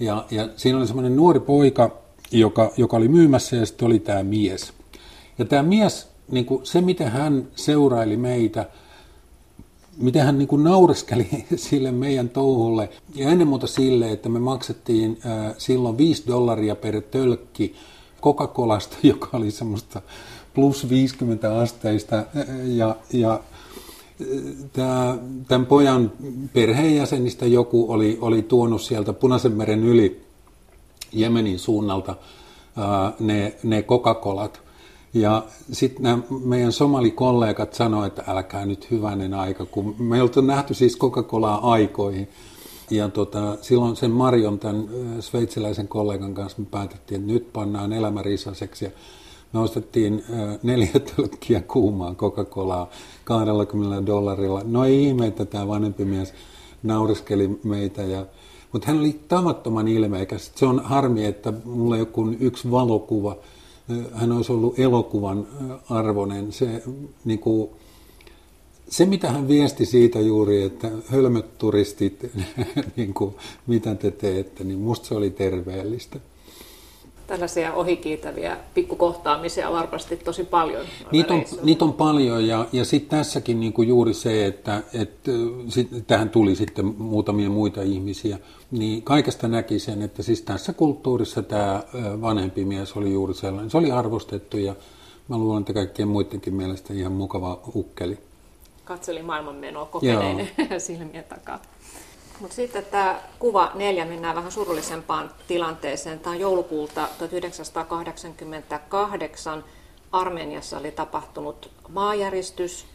[0.02, 1.90] Ja, ja siinä oli semmoinen nuori poika,
[2.32, 4.72] joka, joka oli myymässä ja sitten oli tämä mies.
[5.38, 8.66] Ja tämä mies niin kuin se, miten hän seuraili meitä,
[9.96, 12.88] miten hän niin kuin naureskeli sille meidän touhulle.
[13.14, 17.74] Ja ennen muuta sille, että me maksettiin äh, silloin 5 dollaria per tölkki
[18.22, 20.02] Coca-Colasta, joka oli semmoista
[20.54, 22.24] plus 50 asteista.
[22.64, 23.40] Ja, ja
[24.72, 26.12] tämä, tämän pojan
[26.52, 30.22] perheenjäsenistä joku oli, oli tuonut sieltä Punaisen meren yli
[31.12, 32.16] Jemenin suunnalta
[33.20, 34.61] ne, ne Coca-Colat.
[35.14, 40.74] Ja sitten nämä meidän somalikollegat sanoivat, että älkää nyt hyvänen aika, kun me oltu nähty
[40.74, 42.28] siis Coca-Colaa aikoihin.
[42.90, 44.88] Ja tota, silloin sen Marion, tämän
[45.20, 48.87] sveitsiläisen kollegan kanssa me päätettiin, että nyt pannaan elämä risaseksi.
[49.52, 50.24] Me ostettiin
[50.62, 52.90] neljä tölkkiä kuumaa Coca-Colaa
[53.24, 54.62] 20 dollarilla.
[54.64, 56.34] No ei ihme, että tämä vanhempi mies
[56.82, 58.02] nauriskeli meitä.
[58.02, 58.26] Ja,
[58.72, 60.52] mutta hän oli tavattoman ilmeikäs.
[60.54, 63.36] Se on harmi, että mulla ei ole yksi valokuva–
[64.14, 65.46] hän olisi ollut elokuvan
[65.90, 66.52] arvoinen.
[66.52, 66.82] Se,
[67.24, 67.70] niin kuin,
[68.88, 72.30] se, mitä hän viesti siitä juuri, että hölmöt turistit,
[72.96, 73.34] niin kuin,
[73.66, 76.20] mitä te teette, niin musta se oli terveellistä.
[77.26, 80.87] Tällaisia ohikiitäviä pikkukohtaamisia varmasti tosi paljon.
[81.12, 85.30] Niitä on, niitä on paljon ja, ja sitten tässäkin niin kuin juuri se, että, että
[85.68, 88.38] sit, tähän tuli sitten muutamia muita ihmisiä,
[88.70, 91.82] niin kaikesta näki sen, että siis tässä kulttuurissa tämä
[92.20, 93.70] vanhempi mies oli juuri sellainen.
[93.70, 94.74] Se oli arvostettu ja
[95.28, 98.18] mä luulen, että kaikkien muidenkin mielestä ihan mukava ukkeli.
[98.85, 101.62] Katseli maailmanmenoa kokeneiden silmien takaa.
[102.42, 106.20] Mutta sitten tämä kuva neljä mennään vähän surullisempaan tilanteeseen.
[106.20, 109.64] Tämä on joulukuulta 1988.
[110.12, 112.87] Armeniassa oli tapahtunut maajäristys.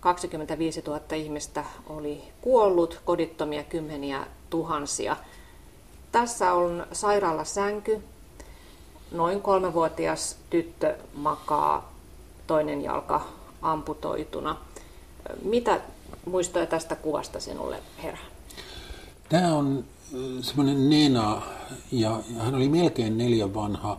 [0.00, 5.16] 25 000 ihmistä oli kuollut, kodittomia kymmeniä tuhansia.
[6.12, 8.02] Tässä on sairaalasänky.
[9.10, 11.92] Noin kolmevuotias tyttö makaa,
[12.46, 13.26] toinen jalka
[13.62, 14.56] amputoituna.
[15.42, 15.80] Mitä
[16.26, 18.37] muistoja tästä kuvasta sinulle herää?
[19.28, 19.84] Tämä on
[20.40, 21.42] semmoinen Nena,
[21.92, 23.98] ja, hän oli melkein neljän vanha,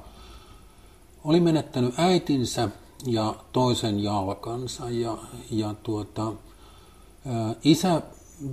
[1.24, 2.70] oli menettänyt äitinsä
[3.06, 4.90] ja toisen jalkansa.
[4.90, 5.18] Ja,
[5.52, 6.34] ja tuota,
[7.64, 8.02] isä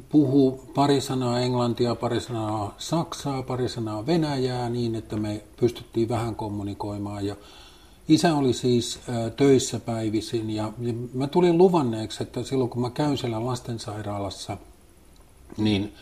[0.09, 6.35] puhuu pari sanaa englantia, pari sanaa saksaa, pari sanaa venäjää niin, että me pystyttiin vähän
[6.35, 7.27] kommunikoimaan.
[7.27, 7.37] Ja
[8.09, 9.01] isä oli siis
[9.37, 14.57] töissä päivisin ja, ja mä tulin luvanneeksi, että silloin kun mä käyn siellä lastensairaalassa,
[15.57, 15.93] niin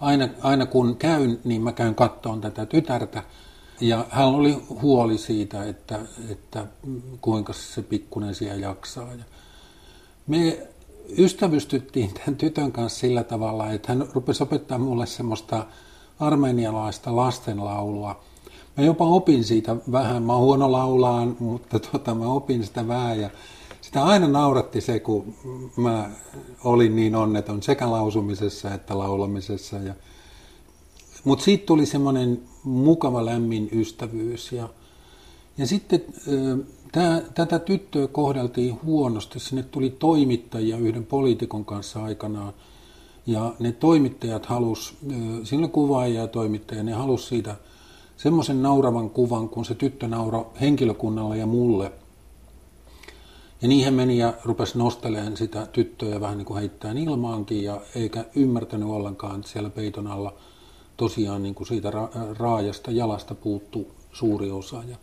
[0.00, 3.22] aina, aina kun käyn, niin mä käyn kattoon tätä tytärtä.
[3.80, 5.98] Ja hän oli huoli siitä, että,
[6.30, 6.66] että
[7.20, 9.12] kuinka se pikkunen siellä jaksaa.
[9.12, 9.24] Ja
[10.26, 10.68] me
[11.18, 15.66] ystävystyttiin tämän tytön kanssa sillä tavalla, että hän rupesi opettaa mulle semmoista
[16.20, 18.20] armenialaista lastenlaulua.
[18.76, 23.20] Mä jopa opin siitä vähän, mä oon huono laulaan, mutta tota, mä opin sitä vähän
[23.20, 23.30] ja
[23.80, 25.34] sitä aina nauratti se, kun
[25.76, 26.10] mä
[26.64, 29.76] olin niin onneton sekä lausumisessa että laulamisessa.
[29.76, 29.94] Ja,
[31.24, 34.68] mutta siitä tuli semmoinen mukava lämmin ystävyys ja,
[35.58, 36.04] ja sitten
[36.92, 39.40] Tää, tätä tyttöä kohdeltiin huonosti.
[39.40, 42.52] Sinne tuli toimittajia yhden poliitikon kanssa aikanaan.
[43.26, 44.96] Ja ne toimittajat halus,
[45.44, 47.56] sillä kuvaaja ja toimittaja, ne halus siitä
[48.16, 51.92] semmoisen nauravan kuvan, kun se tyttö naura henkilökunnalle ja mulle.
[53.62, 58.24] Ja hän meni ja rupesi nostelemaan sitä tyttöä vähän niin kuin heittämään ilmaankin ja eikä
[58.34, 60.34] ymmärtänyt ollenkaan, että siellä peiton alla
[60.96, 61.92] tosiaan niin kuin siitä
[62.38, 64.82] raajasta jalasta puuttu suuri osa.
[64.88, 64.96] Ja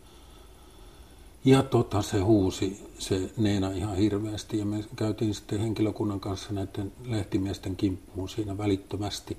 [1.45, 6.91] ja tota, se huusi se Neena ihan hirveästi ja me käytiin sitten henkilökunnan kanssa näiden
[7.05, 9.37] lehtimiesten kimppuun siinä välittömästi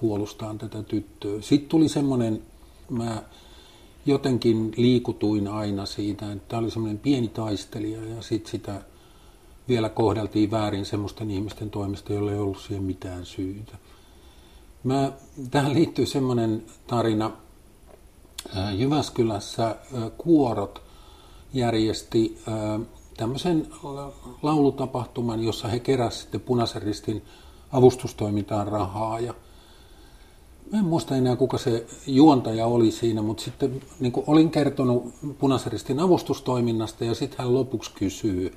[0.00, 1.40] puolustaan tätä tyttöä.
[1.40, 2.42] Sitten tuli semmoinen,
[2.90, 3.22] mä
[4.06, 8.82] jotenkin liikutuin aina siitä, että tämä oli semmoinen pieni taistelija ja sitten sitä
[9.68, 13.72] vielä kohdeltiin väärin semmoisten ihmisten toimesta, joilla ei ollut siihen mitään syytä.
[14.84, 15.12] Mä,
[15.50, 17.30] tähän liittyy semmoinen tarina,
[18.74, 19.76] Jyväskylässä
[20.18, 20.82] kuorot
[21.52, 22.38] järjesti
[23.16, 23.66] tämmöisen
[24.42, 27.22] laulutapahtuman, jossa he keräsivät sitten punaisen ristin
[27.72, 29.20] avustustoimintaan rahaa.
[29.20, 29.34] Ja
[30.74, 36.00] en muista enää, kuka se juontaja oli siinä, mutta sitten niin olin kertonut punaisen ristin
[36.00, 38.52] avustustoiminnasta ja sitten hän lopuksi kysyy,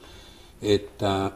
[0.61, 1.31] että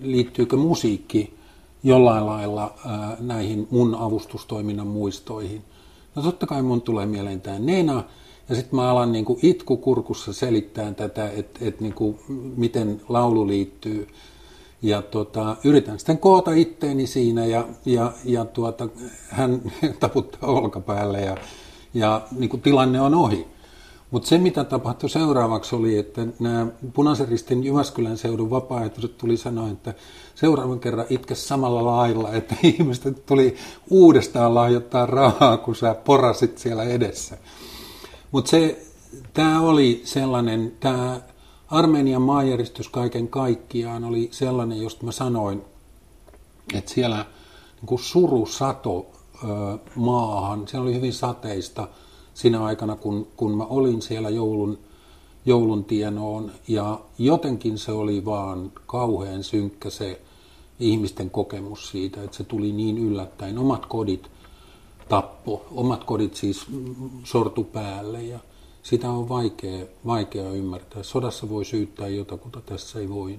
[0.00, 1.34] liittyykö musiikki
[1.82, 2.74] jollain lailla
[3.20, 5.62] näihin mun avustustoiminnan muistoihin.
[6.14, 8.04] No totta kai mun tulee mieleen tämä Nena,
[8.48, 11.94] ja sitten mä alan niin kuin itkukurkussa selittää tätä, että et niin
[12.56, 14.08] miten laulu liittyy.
[14.82, 18.88] Ja tota, yritän sitten koota itteeni siinä ja, ja, ja tuota,
[19.28, 19.62] hän
[20.00, 21.36] taputtaa olkapäälle ja,
[21.94, 23.46] ja niin kuin tilanne on ohi.
[24.10, 29.70] Mutta se, mitä tapahtui seuraavaksi, oli, että nämä punaisen ristin Jyväskylän seudun vapaaehtoiset tuli sanoa,
[29.70, 29.94] että
[30.34, 33.56] seuraavan kerran itke samalla lailla, että ihmiset tuli
[33.90, 37.38] uudestaan lahjoittaa rahaa, kun sä porasit siellä edessä.
[38.32, 38.56] Mutta
[39.34, 41.20] tämä oli sellainen, tämä
[41.70, 45.62] Armenian maanjäristys kaiken kaikkiaan oli sellainen, josta mä sanoin,
[46.74, 47.26] että siellä
[47.76, 49.06] niin kuin suru sato
[49.44, 50.68] ö, maahan.
[50.68, 51.88] Se oli hyvin sateista
[52.34, 54.78] siinä aikana, kun, kun mä olin siellä joulun,
[55.46, 56.52] joulun tienoon.
[56.68, 60.20] Ja jotenkin se oli vaan kauhean synkkä se
[60.80, 63.58] ihmisten kokemus siitä, että se tuli niin yllättäen.
[63.58, 64.30] Omat kodit
[65.08, 66.66] tappo, omat kodit siis
[67.24, 68.38] sortu päälle ja
[68.82, 71.02] sitä on vaikea, vaikea ymmärtää.
[71.02, 73.38] Sodassa voi syyttää jotakuta, tässä ei voi.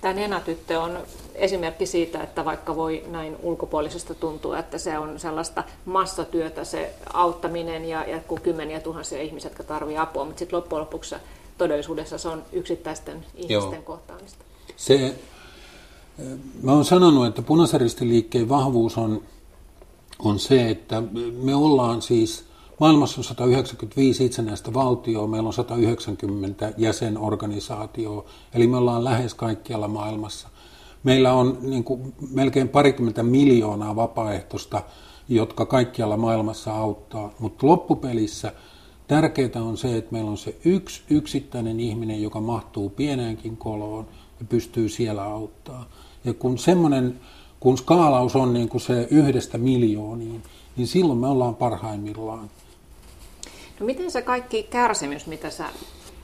[0.00, 0.98] Tämä Nena-tyttö on
[1.34, 7.84] esimerkki siitä, että vaikka voi näin ulkopuolisesta tuntua, että se on sellaista massatyötä se auttaminen
[7.84, 11.14] ja, ja kun kymmeniä tuhansia ihmisiä, jotka tarvitsevat apua, mutta sitten loppujen lopuksi
[11.58, 13.82] todellisuudessa se on yksittäisten ihmisten Joo.
[13.84, 14.44] kohtaamista.
[14.76, 15.14] Se,
[16.62, 19.22] mä olen sanonut, että punaisen liikkeen vahvuus on
[20.18, 21.02] on se, että
[21.42, 22.44] me ollaan siis,
[22.80, 30.48] maailmassa on 195 itsenäistä valtioa, meillä on 190 jäsenorganisaatioa, eli me ollaan lähes kaikkialla maailmassa.
[31.04, 34.82] Meillä on niin kuin melkein parikymmentä miljoonaa vapaaehtoista,
[35.28, 38.52] jotka kaikkialla maailmassa auttaa, mutta loppupelissä
[39.08, 44.06] tärkeää on se, että meillä on se yksi yksittäinen ihminen, joka mahtuu pieneenkin koloon
[44.40, 45.88] ja pystyy siellä auttaa.
[46.24, 47.20] Ja kun semmoinen
[47.60, 50.42] kun skaalaus on niin kuin se yhdestä miljooniin,
[50.76, 52.50] niin silloin me ollaan parhaimmillaan.
[53.80, 55.64] No miten se kaikki kärsimys, mitä sä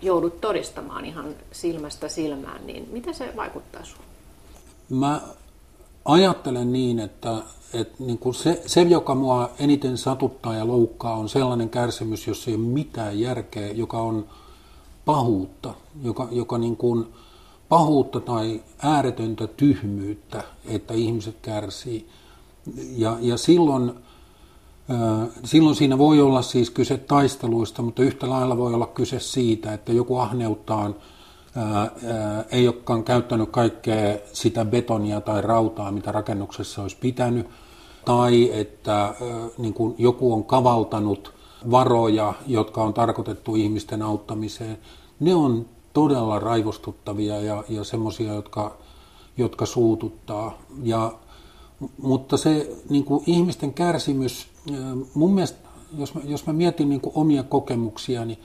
[0.02, 4.04] joudut todistamaan ihan silmästä silmään, niin miten se vaikuttaa sinuun?
[4.90, 5.20] Mä
[6.04, 11.28] ajattelen niin, että, että niin kuin se, se, joka mua eniten satuttaa ja loukkaa, on
[11.28, 14.26] sellainen kärsimys, jossa ei ole mitään järkeä, joka on
[15.04, 17.06] pahuutta, joka, joka niin kuin,
[17.68, 22.08] pahuutta tai ääretöntä tyhmyyttä, että ihmiset kärsii.
[22.96, 23.92] Ja, ja silloin,
[25.44, 29.92] silloin siinä voi olla siis kyse taisteluista, mutta yhtä lailla voi olla kyse siitä, että
[29.92, 30.94] joku ahneuttaan
[32.50, 37.46] ei olekaan käyttänyt kaikkea sitä betonia tai rautaa, mitä rakennuksessa olisi pitänyt,
[38.04, 39.14] tai että
[39.58, 41.34] niin kuin joku on kavaltanut
[41.70, 44.78] varoja, jotka on tarkoitettu ihmisten auttamiseen.
[45.20, 48.76] Ne on todella raivostuttavia ja, ja semmoisia, jotka,
[49.36, 50.58] jotka suututtaa.
[50.82, 51.12] Ja,
[51.98, 54.48] mutta se niin kuin ihmisten kärsimys,
[55.14, 58.38] mun mielestä, jos mä, jos mä mietin niin kuin omia kokemuksia, niin,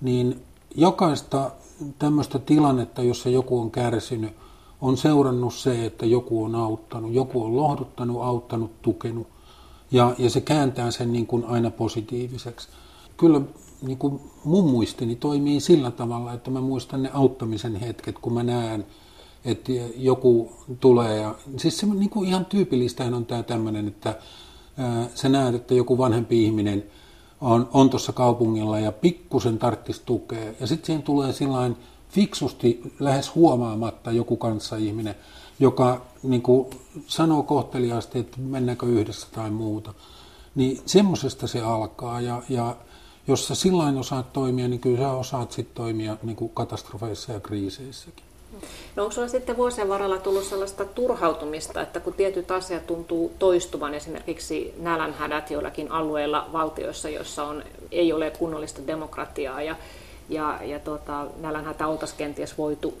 [0.00, 0.42] niin
[0.74, 1.50] jokaista
[1.98, 4.32] tämmöistä tilannetta, jossa joku on kärsinyt,
[4.80, 9.26] on seurannut se, että joku on auttanut, joku on lohduttanut, auttanut, tukenut.
[9.90, 12.68] Ja, ja se kääntää sen niin kuin aina positiiviseksi.
[13.16, 13.40] Kyllä
[13.82, 18.42] niin kuin mun muistini toimii sillä tavalla, että mä muistan ne auttamisen hetket, kun mä
[18.42, 18.86] näen,
[19.50, 21.16] että joku tulee.
[21.16, 24.18] Ja, siis se niin kuin ihan tyypillistähän on tämä tämmöinen, että
[24.78, 26.84] ää, sä näet, että joku vanhempi ihminen
[27.40, 30.52] on, on tuossa kaupungilla ja pikkusen tarttisi tukea.
[30.60, 31.76] Ja sitten siihen tulee sillain
[32.08, 34.38] fiksusti, lähes huomaamatta joku
[34.78, 35.14] ihminen,
[35.60, 36.70] joka niin kuin
[37.06, 39.94] sanoo kohteliaasti, että mennäänkö yhdessä tai muuta.
[40.54, 42.76] Niin semmoisesta se alkaa ja, ja
[43.28, 47.40] jos sä sillain osaat toimia, niin kyllä sä osaat sitten toimia niin kuin katastrofeissa ja
[47.40, 48.27] kriiseissäkin.
[48.96, 53.94] No onko sulla sitten vuosien varrella tullut sellaista turhautumista, että kun tietyt asiat tuntuu toistuvan,
[53.94, 59.76] esimerkiksi nälänhädät joillakin alueilla valtioissa, joissa on, ei ole kunnollista demokratiaa ja,
[60.28, 62.94] ja, ja tota, nälänhätä oltaisiin kenties voitu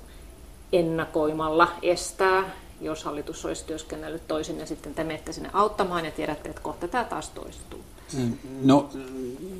[0.72, 6.48] ennakoimalla estää, jos hallitus olisi työskennellyt toisin ja sitten te menette sinne auttamaan ja tiedätte,
[6.48, 7.80] että kohta tämä taas toistuu.
[8.62, 8.88] No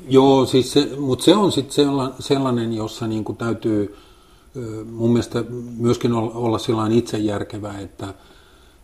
[0.08, 1.86] joo, siis se, mutta se on sitten
[2.20, 3.96] sellainen, jossa niin kuin täytyy
[4.92, 5.44] mun mielestä
[5.76, 8.14] myöskin olla sellainen itsejärkevä, että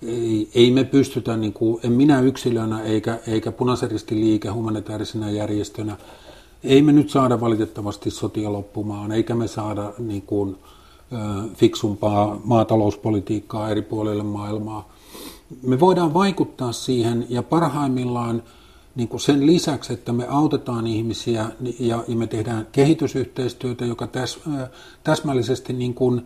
[0.02, 3.52] ei, ei me pystytä, niin kuin, en minä yksilönä eikä, eikä
[4.20, 5.96] liike humanitaarisena järjestönä,
[6.64, 10.56] ei me nyt saada valitettavasti sotia loppumaan, eikä me saada niin kuin,
[11.54, 14.92] fiksumpaa maatalouspolitiikkaa eri puolille maailmaa.
[15.62, 18.42] Me voidaan vaikuttaa siihen ja parhaimmillaan–
[18.94, 24.38] niin kuin sen lisäksi, että me autetaan ihmisiä ja, ja me tehdään kehitysyhteistyötä, joka täs,
[25.04, 26.22] täsmällisesti niin kuin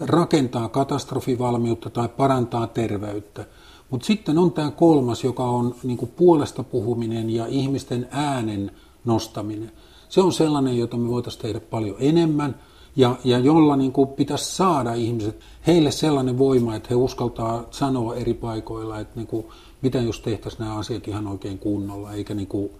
[0.00, 3.44] rakentaa katastrofivalmiutta tai parantaa terveyttä.
[3.90, 8.70] Mutta sitten on tämä kolmas, joka on niin kuin puolesta puhuminen ja ihmisten äänen
[9.04, 9.72] nostaminen.
[10.08, 12.54] Se on sellainen, jota me voitaisiin tehdä paljon enemmän
[12.96, 18.14] ja, ja jolla niin kuin pitäisi saada ihmiset, heille sellainen voima, että he uskaltaa sanoa
[18.14, 19.46] eri paikoilla, että niin kuin
[19.82, 22.70] mitä jos tehtäisiin nämä asiat ihan oikein kunnolla, eikä niin kuin,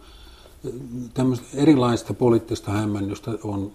[1.54, 3.72] erilaista poliittista hämmennystä on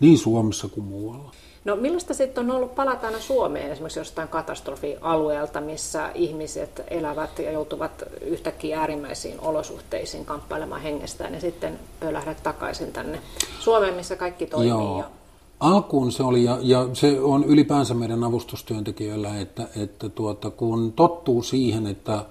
[0.00, 1.32] niin Suomessa kuin muualla.
[1.64, 7.52] No millaista sitten on ollut palata aina Suomeen esimerkiksi jostain katastrofialueelta, missä ihmiset elävät ja
[7.52, 13.20] joutuvat yhtäkkiä äärimmäisiin olosuhteisiin kamppailemaan hengestään ja sitten pölähdät takaisin tänne
[13.60, 14.68] Suomeen, missä kaikki toimii.
[14.68, 14.98] Joo.
[14.98, 15.23] Ja...
[15.60, 21.42] Alkuun se oli, ja, ja se on ylipäänsä meidän avustustyöntekijöillä, että, että tuota, kun tottuu
[21.42, 22.24] siihen, että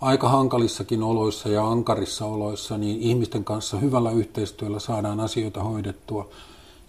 [0.00, 6.28] aika hankalissakin oloissa ja ankarissa oloissa, niin ihmisten kanssa hyvällä yhteistyöllä saadaan asioita hoidettua.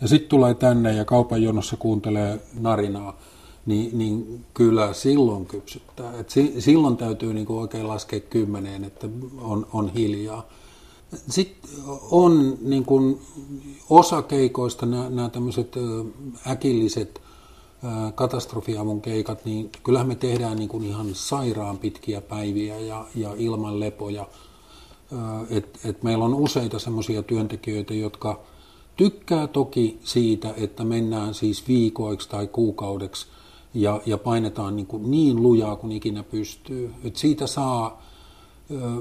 [0.02, 3.18] Ja sitten tulee tänne ja kaupan jonossa kuuntelee narinaa,
[3.66, 6.20] niin, niin kyllä silloin kypsyttää.
[6.20, 9.08] Et si, silloin täytyy niinku oikein laskea kymmeneen, että
[9.42, 10.44] on, on hiljaa.
[11.30, 11.70] Sitten
[12.12, 13.22] on niin kuin
[13.90, 15.76] osa keikoista nämä tämmöiset
[16.48, 17.22] äkilliset
[18.16, 23.80] katastrofiavun keikat, niin kyllähän me tehdään niin kuin ihan sairaan pitkiä päiviä ja, ja ilman
[23.80, 24.28] lepoja.
[25.50, 28.40] Et, et meillä on useita semmoisia työntekijöitä, jotka
[28.98, 33.28] tykkää toki siitä, että mennään siis viikoiksi tai kuukaudeksi
[33.74, 36.94] ja, ja painetaan niin, kuin niin lujaa kuin ikinä pystyy.
[37.04, 38.02] Et siitä saa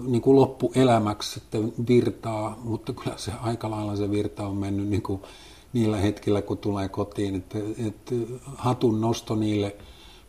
[0.07, 5.03] niin kuin loppuelämäksi sitten virtaa, mutta kyllä se aika lailla se virta on mennyt niin
[5.03, 5.23] kuin
[5.73, 7.35] niillä hetkillä, kun tulee kotiin.
[7.35, 8.15] Että, että
[8.57, 9.77] hatun nosto niille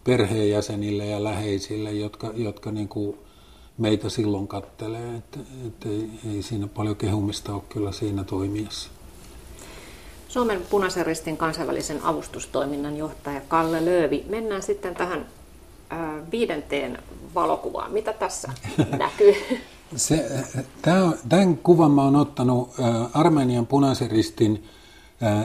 [0.04, 3.18] perheenjäsenille ja läheisille, jotka, jotka niin kuin
[3.78, 5.16] meitä silloin kattelee.
[5.16, 8.89] Että, että ei, ei siinä paljon kehumista ole kyllä siinä toimijassa.
[10.28, 14.26] Suomen punaisen ristin kansainvälisen avustustoiminnan johtaja Kalle Löövi.
[14.30, 15.26] Mennään sitten tähän
[16.32, 16.97] viidenteen
[17.36, 17.91] valokuvaan.
[17.91, 18.49] Mitä tässä
[18.99, 19.34] näkyy?
[19.95, 20.45] Se,
[21.30, 22.69] tämän kuvan oon ottanut
[23.13, 24.63] Armenian punaisen ristin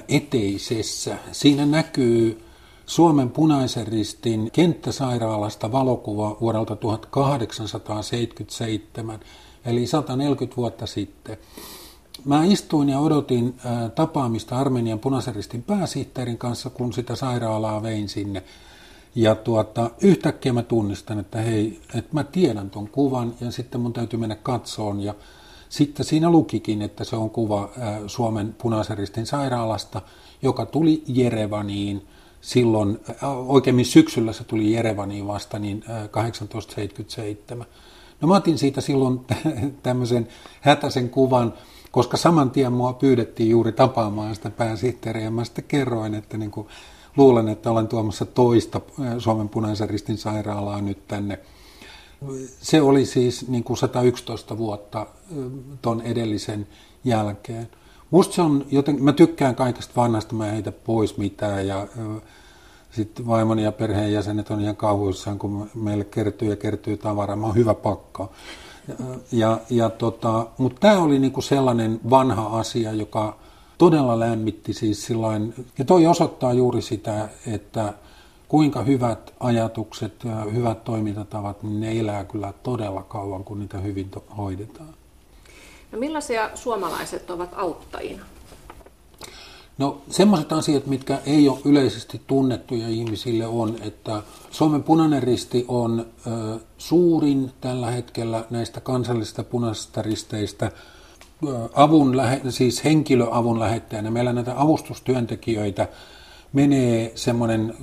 [0.09, 1.16] eteisessä.
[1.32, 2.45] Siinä näkyy
[2.87, 9.20] Suomen punaisen ristin kenttäsairaalasta valokuva vuodelta 1877,
[9.64, 11.37] eli 140 vuotta sitten.
[12.24, 13.55] Mä istuin ja odotin
[13.95, 18.43] tapaamista Armenian punaisen ristin pääsihteerin kanssa, kun sitä sairaalaa vein sinne.
[19.15, 23.93] Ja tuota, yhtäkkiä mä tunnistan, että hei, että mä tiedän ton kuvan ja sitten mun
[23.93, 25.01] täytyy mennä katsoon.
[25.01, 25.15] Ja
[25.69, 27.71] sitten siinä lukikin, että se on kuva
[28.07, 30.03] Suomen punaisen sairaalasta,
[30.43, 32.07] joka tuli Jerevaniin
[32.41, 33.01] silloin,
[33.47, 37.67] oikeimmin syksyllä se tuli Jerevaniin vasta, niin 1877.
[38.21, 39.21] No mä otin siitä silloin
[39.83, 40.29] tämmöisen
[40.61, 41.55] hätäisen kuvan,
[41.91, 46.51] koska saman tien mua pyydettiin juuri tapaamaan sitä pääsihteeriä, ja mä sitten kerroin, että niin
[46.51, 46.67] kuin,
[47.17, 48.81] luulen, että olen tuomassa toista
[49.19, 51.39] Suomen punaisen ristin sairaalaa nyt tänne.
[52.61, 55.07] Se oli siis niin kuin 111 vuotta
[55.83, 56.67] ton edellisen
[57.05, 57.69] jälkeen.
[58.11, 61.87] Musta se on joten, mä tykkään kaikesta vanhasta, mä en heitä pois mitään ja
[62.91, 67.37] sitten vaimoni ja perheenjäsenet on ihan kauhuissaan, kun meille kertyy ja kertyy tavaraa.
[67.37, 68.29] Mä oon hyvä pakka.
[68.89, 68.95] Ja,
[69.33, 73.37] ja, ja tota, mutta tämä oli niinku sellainen vanha asia, joka
[73.85, 77.95] todella lämmitti siis sillain, ja toi osoittaa juuri sitä, että
[78.49, 84.11] kuinka hyvät ajatukset ja hyvät toimintatavat, niin ne elää kyllä todella kauan, kun niitä hyvin
[84.37, 84.95] hoidetaan.
[85.93, 88.24] No millaisia suomalaiset ovat auttajina?
[89.78, 96.07] No semmoiset asiat, mitkä ei ole yleisesti tunnettuja ihmisille on, että Suomen punainen risti on
[96.26, 100.70] ö, suurin tällä hetkellä näistä kansallisista punaisista risteistä
[101.74, 102.16] avun,
[102.49, 104.11] siis henkilöavun lähettäjänä.
[104.11, 105.89] Meillä näitä avustustyöntekijöitä
[106.53, 107.74] menee semmoinen,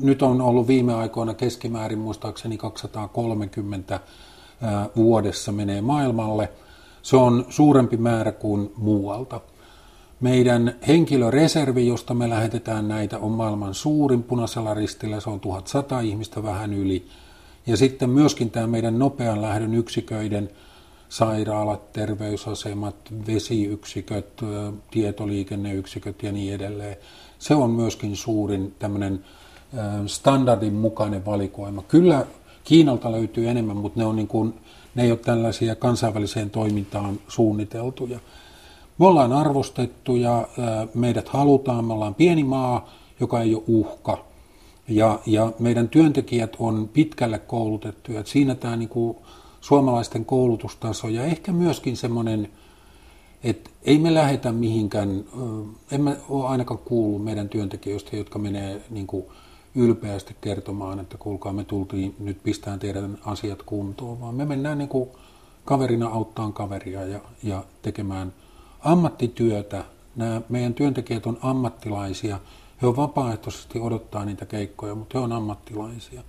[0.00, 4.00] nyt on ollut viime aikoina keskimäärin muistaakseni 230
[4.96, 6.52] vuodessa menee maailmalle.
[7.02, 9.40] Se on suurempi määrä kuin muualta.
[10.20, 16.42] Meidän henkilöreservi, josta me lähetetään näitä, on maailman suurin punaisella ristillä, se on 1100 ihmistä
[16.42, 17.06] vähän yli.
[17.66, 20.50] Ja sitten myöskin tämä meidän nopean lähdön yksiköiden
[21.08, 22.96] sairaalat, terveysasemat,
[23.26, 24.42] vesiyksiköt,
[24.90, 26.96] tietoliikenneyksiköt ja niin edelleen.
[27.38, 29.24] Se on myöskin suurin tämmöinen
[30.06, 31.82] standardin mukainen valikoima.
[31.82, 32.26] Kyllä
[32.64, 34.54] Kiinalta löytyy enemmän, mutta ne, on niin kuin,
[34.94, 38.18] ne ei ole tällaisia kansainväliseen toimintaan suunniteltuja.
[38.98, 40.48] Me ollaan arvostettu ja
[40.94, 42.90] meidät halutaan, me ollaan pieni maa,
[43.20, 44.24] joka ei ole uhka.
[44.88, 48.22] Ja, ja meidän työntekijät on pitkälle koulutettuja.
[48.24, 49.16] Siinä tämä niin kuin
[49.60, 52.48] suomalaisten koulutustaso ja ehkä myöskin semmoinen,
[53.44, 55.24] että ei me lähetä mihinkään,
[55.92, 59.26] en mä ole ainakaan kuullut meidän työntekijöistä, jotka menee niin kuin
[59.74, 64.88] ylpeästi kertomaan, että kuulkaa me tultiin, nyt pistään teidän asiat kuntoon, vaan me mennään niin
[64.88, 65.08] kuin
[65.64, 68.32] kaverina auttaan kaveria ja, ja tekemään–
[68.80, 69.84] ammattityötä.
[70.16, 72.40] Nämä meidän työntekijät on ammattilaisia.
[72.82, 76.22] He on vapaaehtoisesti odottaa niitä keikkoja, mutta he on ammattilaisia.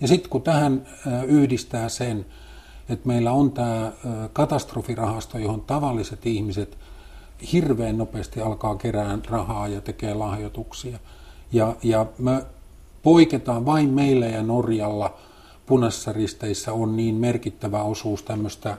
[0.00, 0.86] Ja sitten kun tähän
[1.26, 2.26] yhdistää sen,
[2.88, 3.92] että meillä on tämä
[4.32, 6.78] katastrofirahasto, johon tavalliset ihmiset
[7.52, 10.98] hirveän nopeasti alkaa kerään rahaa ja tekee lahjoituksia.
[11.52, 12.42] Ja, ja me
[13.02, 15.14] poiketaan vain meillä ja Norjalla
[15.66, 18.76] punaisissa risteissä on niin merkittävä osuus tämmöistä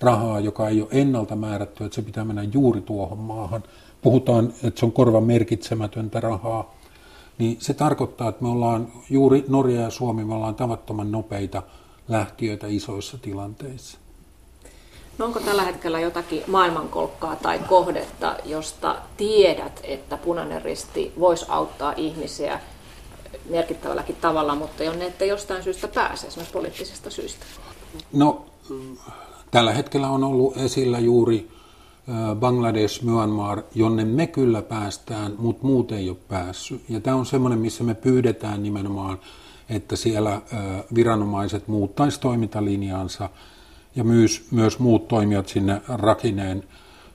[0.00, 3.62] rahaa, joka ei ole ennalta määrätty, että se pitää mennä juuri tuohon maahan.
[4.02, 6.74] Puhutaan, että se on korvan merkitsemätöntä rahaa.
[7.38, 11.62] Niin se tarkoittaa, että me ollaan juuri Norja ja Suomi, me ollaan tavattoman nopeita
[12.10, 13.98] lähtiöitä isoissa tilanteissa.
[15.18, 21.94] No onko tällä hetkellä jotakin maailmankolkkaa tai kohdetta, josta tiedät, että punainen risti voisi auttaa
[21.96, 22.60] ihmisiä
[23.50, 27.46] merkittävälläkin tavalla, mutta jonne ette jostain syystä pääse, esimerkiksi poliittisista syistä?
[28.12, 28.44] No
[29.50, 31.48] Tällä hetkellä on ollut esillä juuri
[32.40, 36.82] Bangladesh, Myanmar, jonne me kyllä päästään, mutta muut ei ole päässyt.
[36.88, 39.18] Ja tämä on semmoinen, missä me pyydetään nimenomaan,
[39.70, 40.42] että siellä
[40.94, 43.30] viranomaiset muuttaisi toimintalinjaansa
[43.96, 46.64] ja myös, myös muut toimijat sinne Rakineen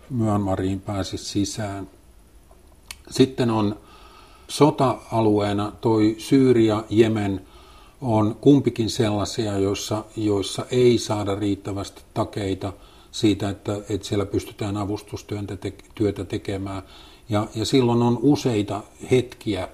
[0.09, 1.87] Myanmariin pääsisi sisään.
[3.09, 3.79] Sitten on
[4.47, 7.41] sota-alueena toi Syyria, Jemen–
[8.01, 12.73] on kumpikin sellaisia, joissa, joissa ei saada riittävästi takeita
[13.11, 16.81] siitä, että, että siellä pystytään avustustyötä tekemään.
[17.29, 19.67] Ja, ja silloin on useita hetkiä,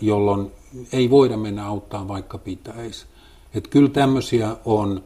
[0.00, 0.50] jolloin
[0.92, 3.06] ei voida mennä auttaa vaikka pitäisi.
[3.54, 5.04] Että kyllä tämmöisiä on.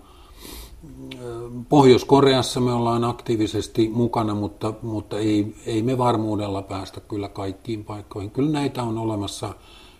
[1.68, 8.30] Pohjois-Koreassa me ollaan aktiivisesti mukana, mutta, mutta ei, ei me varmuudella päästä kyllä kaikkiin paikkoihin.
[8.30, 9.54] Kyllä näitä on olemassa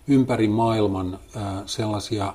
[0.09, 1.19] ympäri maailman
[1.67, 2.35] sellaisia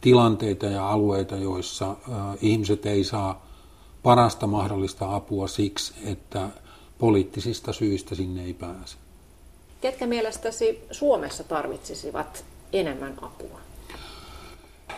[0.00, 1.96] tilanteita ja alueita, joissa
[2.42, 3.46] ihmiset ei saa
[4.02, 6.48] parasta mahdollista apua siksi, että
[6.98, 8.96] poliittisista syistä sinne ei pääse.
[9.82, 13.58] Ketkä mielestäsi Suomessa tarvitsisivat enemmän apua?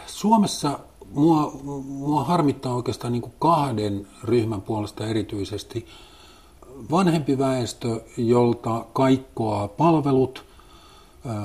[0.07, 0.79] Suomessa
[1.11, 1.51] mua,
[1.85, 5.87] mua harmittaa oikeastaan niin kuin kahden ryhmän puolesta erityisesti.
[6.91, 10.45] Vanhempi väestö, jolta kaikkoaa palvelut–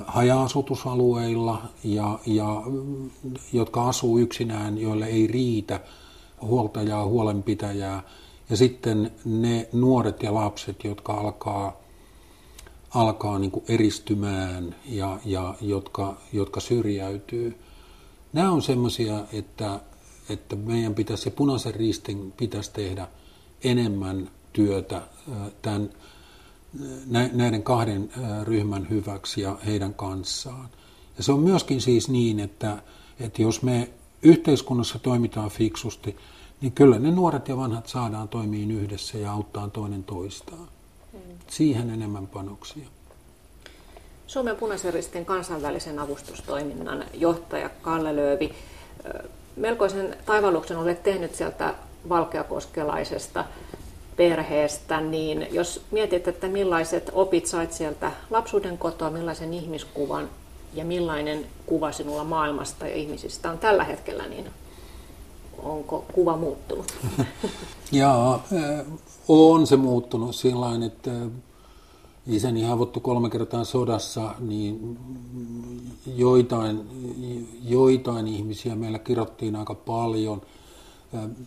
[0.07, 2.61] haja-asutusalueilla ja, ja
[3.53, 5.79] jotka asuu yksinään, joille ei riitä
[6.41, 8.03] huoltajaa, huolenpitäjää.
[8.49, 11.77] Ja sitten ne nuoret ja lapset, jotka alkaa,
[12.89, 17.59] alkaa niin kuin eristymään ja, ja jotka, jotka syrjäytyy.
[18.33, 19.79] Nämä on semmoisia, että,
[20.29, 23.07] että meidän pitäisi, se punaisen ristin pitäisi tehdä
[23.63, 25.01] enemmän työtä
[25.61, 25.89] tämän
[27.31, 28.09] näiden kahden
[28.43, 30.69] ryhmän hyväksi ja heidän kanssaan.
[31.17, 32.83] Ja se on myöskin siis niin, että,
[33.19, 33.89] että jos me
[34.21, 36.15] yhteiskunnassa toimitaan fiksusti,
[36.61, 40.67] niin kyllä ne nuoret ja vanhat saadaan toimiin yhdessä ja auttaa toinen toistaan.
[41.49, 42.85] Siihen enemmän panoksia.
[44.27, 48.53] Suomen punaisen ristin kansainvälisen avustustoiminnan johtaja Kalle Löövi.
[49.55, 51.73] Melkoisen taivalluksen olet tehnyt sieltä
[52.09, 53.45] valkeakoskelaisesta
[54.15, 60.29] perheestä, niin jos mietit, että millaiset opit sait sieltä lapsuuden kotoa, millaisen ihmiskuvan
[60.73, 64.45] ja millainen kuva sinulla maailmasta ja ihmisistä on tällä hetkellä, niin
[65.63, 66.93] onko kuva muuttunut?
[67.91, 68.39] Joo,
[69.27, 71.11] on se muuttunut sillä että
[72.27, 74.97] isäni haavoittui kolme kertaa sodassa, niin
[76.15, 76.81] joitain,
[77.63, 80.41] joitain ihmisiä meillä kirottiin aika paljon.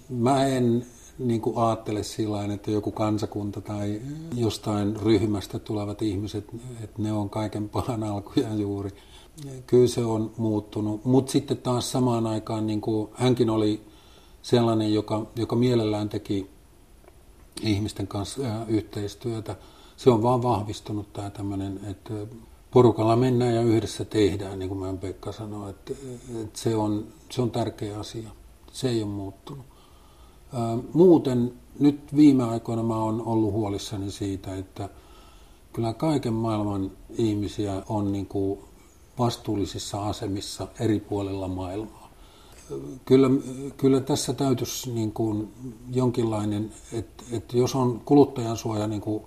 [0.09, 0.87] Mä en
[1.19, 4.01] niin kuin ajattele sillä että joku kansakunta tai
[4.35, 6.45] jostain ryhmästä tulevat ihmiset,
[6.85, 8.91] että ne on kaiken pahan alkuja juuri.
[9.67, 13.81] Kyllä se on muuttunut, mutta sitten taas samaan aikaan niin kuin hänkin oli
[14.43, 16.51] sellainen, joka, joka mielellään teki
[17.63, 19.57] ihmisten kanssa yhteistyötä.
[19.97, 22.15] Se on vaan vahvistunut tämä tämmöinen, että
[22.71, 25.93] porukalla mennään ja yhdessä tehdään, niin kuin mä Pekka sanoi, että,
[26.43, 28.31] että se, on, se on tärkeä asia.
[28.73, 29.65] Se ei ole muuttunut.
[30.93, 34.89] Muuten nyt viime aikoina mä oon ollut huolissani siitä, että
[35.73, 38.61] kyllä kaiken maailman ihmisiä on niin kuin
[39.19, 42.02] vastuullisissa asemissa eri puolilla maailmaa.
[43.05, 43.31] Kyllä,
[43.77, 45.53] kyllä tässä täytyisi niin kuin
[45.93, 49.23] jonkinlainen, että, että jos on kuluttajan suoja niin kuin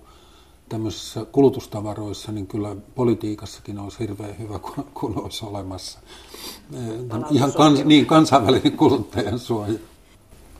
[0.68, 5.98] tämmöisissä kulutustavaroissa, niin kyllä politiikassakin olisi hirveän hyvä, kun, kun olisi olemassa
[7.30, 9.78] ihan kans, niin, kansainvälinen kuluttajan suoja.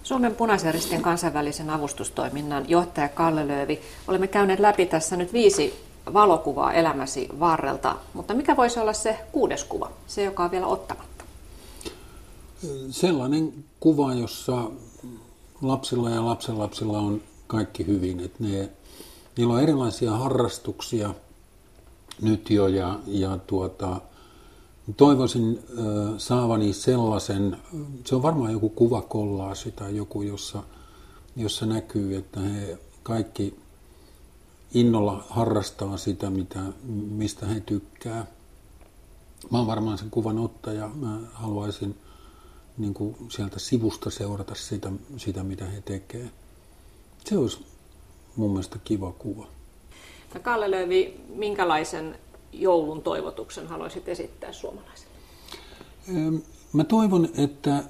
[0.03, 3.80] Suomen punaisen ristin kansainvälisen avustustoiminnan johtaja Kalle Löövi.
[4.09, 5.74] Olemme käyneet läpi tässä nyt viisi
[6.12, 11.15] valokuvaa elämäsi varrelta, mutta mikä voisi olla se kuudes kuva, se joka on vielä ottamatta?
[12.90, 14.70] Sellainen kuva, jossa
[15.62, 18.70] lapsilla ja lapsenlapsilla on kaikki hyvin, että ne,
[19.36, 21.14] niillä on erilaisia harrastuksia
[22.22, 24.00] nyt jo ja, ja tuota,
[24.96, 25.58] Toivoisin
[26.18, 27.56] saavani sellaisen,
[28.04, 30.62] se on varmaan joku kuvakollaasi tai joku, jossa,
[31.36, 33.58] jossa näkyy, että he kaikki
[34.74, 36.60] innolla harrastaa sitä, mitä,
[37.10, 38.26] mistä he tykkää.
[39.50, 40.90] Mä oon varmaan sen kuvan ottaja.
[40.94, 41.96] Mä haluaisin
[42.78, 46.30] niin kuin sieltä sivusta seurata sitä, sitä, mitä he tekee.
[47.24, 47.64] Se olisi
[48.36, 49.46] mun mielestä kiva kuva.
[50.42, 52.18] Kalle Löövi, minkälaisen
[52.52, 55.16] joulun toivotuksen haluaisit esittää suomalaisille?
[56.72, 57.82] Mä toivon, että,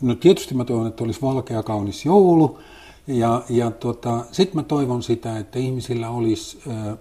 [0.00, 2.58] no tietysti mä toivon, että olisi valkea kaunis joulu,
[3.06, 6.58] ja, ja tota, sitten mä toivon sitä, että ihmisillä olisi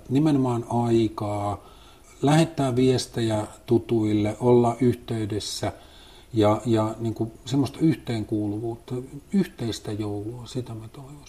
[0.10, 1.70] nimenomaan aikaa
[2.22, 5.74] lähettää viestejä tutuille, olla yhteydessä
[6.34, 8.96] ja, ja niin kuin semmoista yhteenkuuluvuutta,
[9.34, 11.24] yhteistä joulua, sitä mä toivoisin.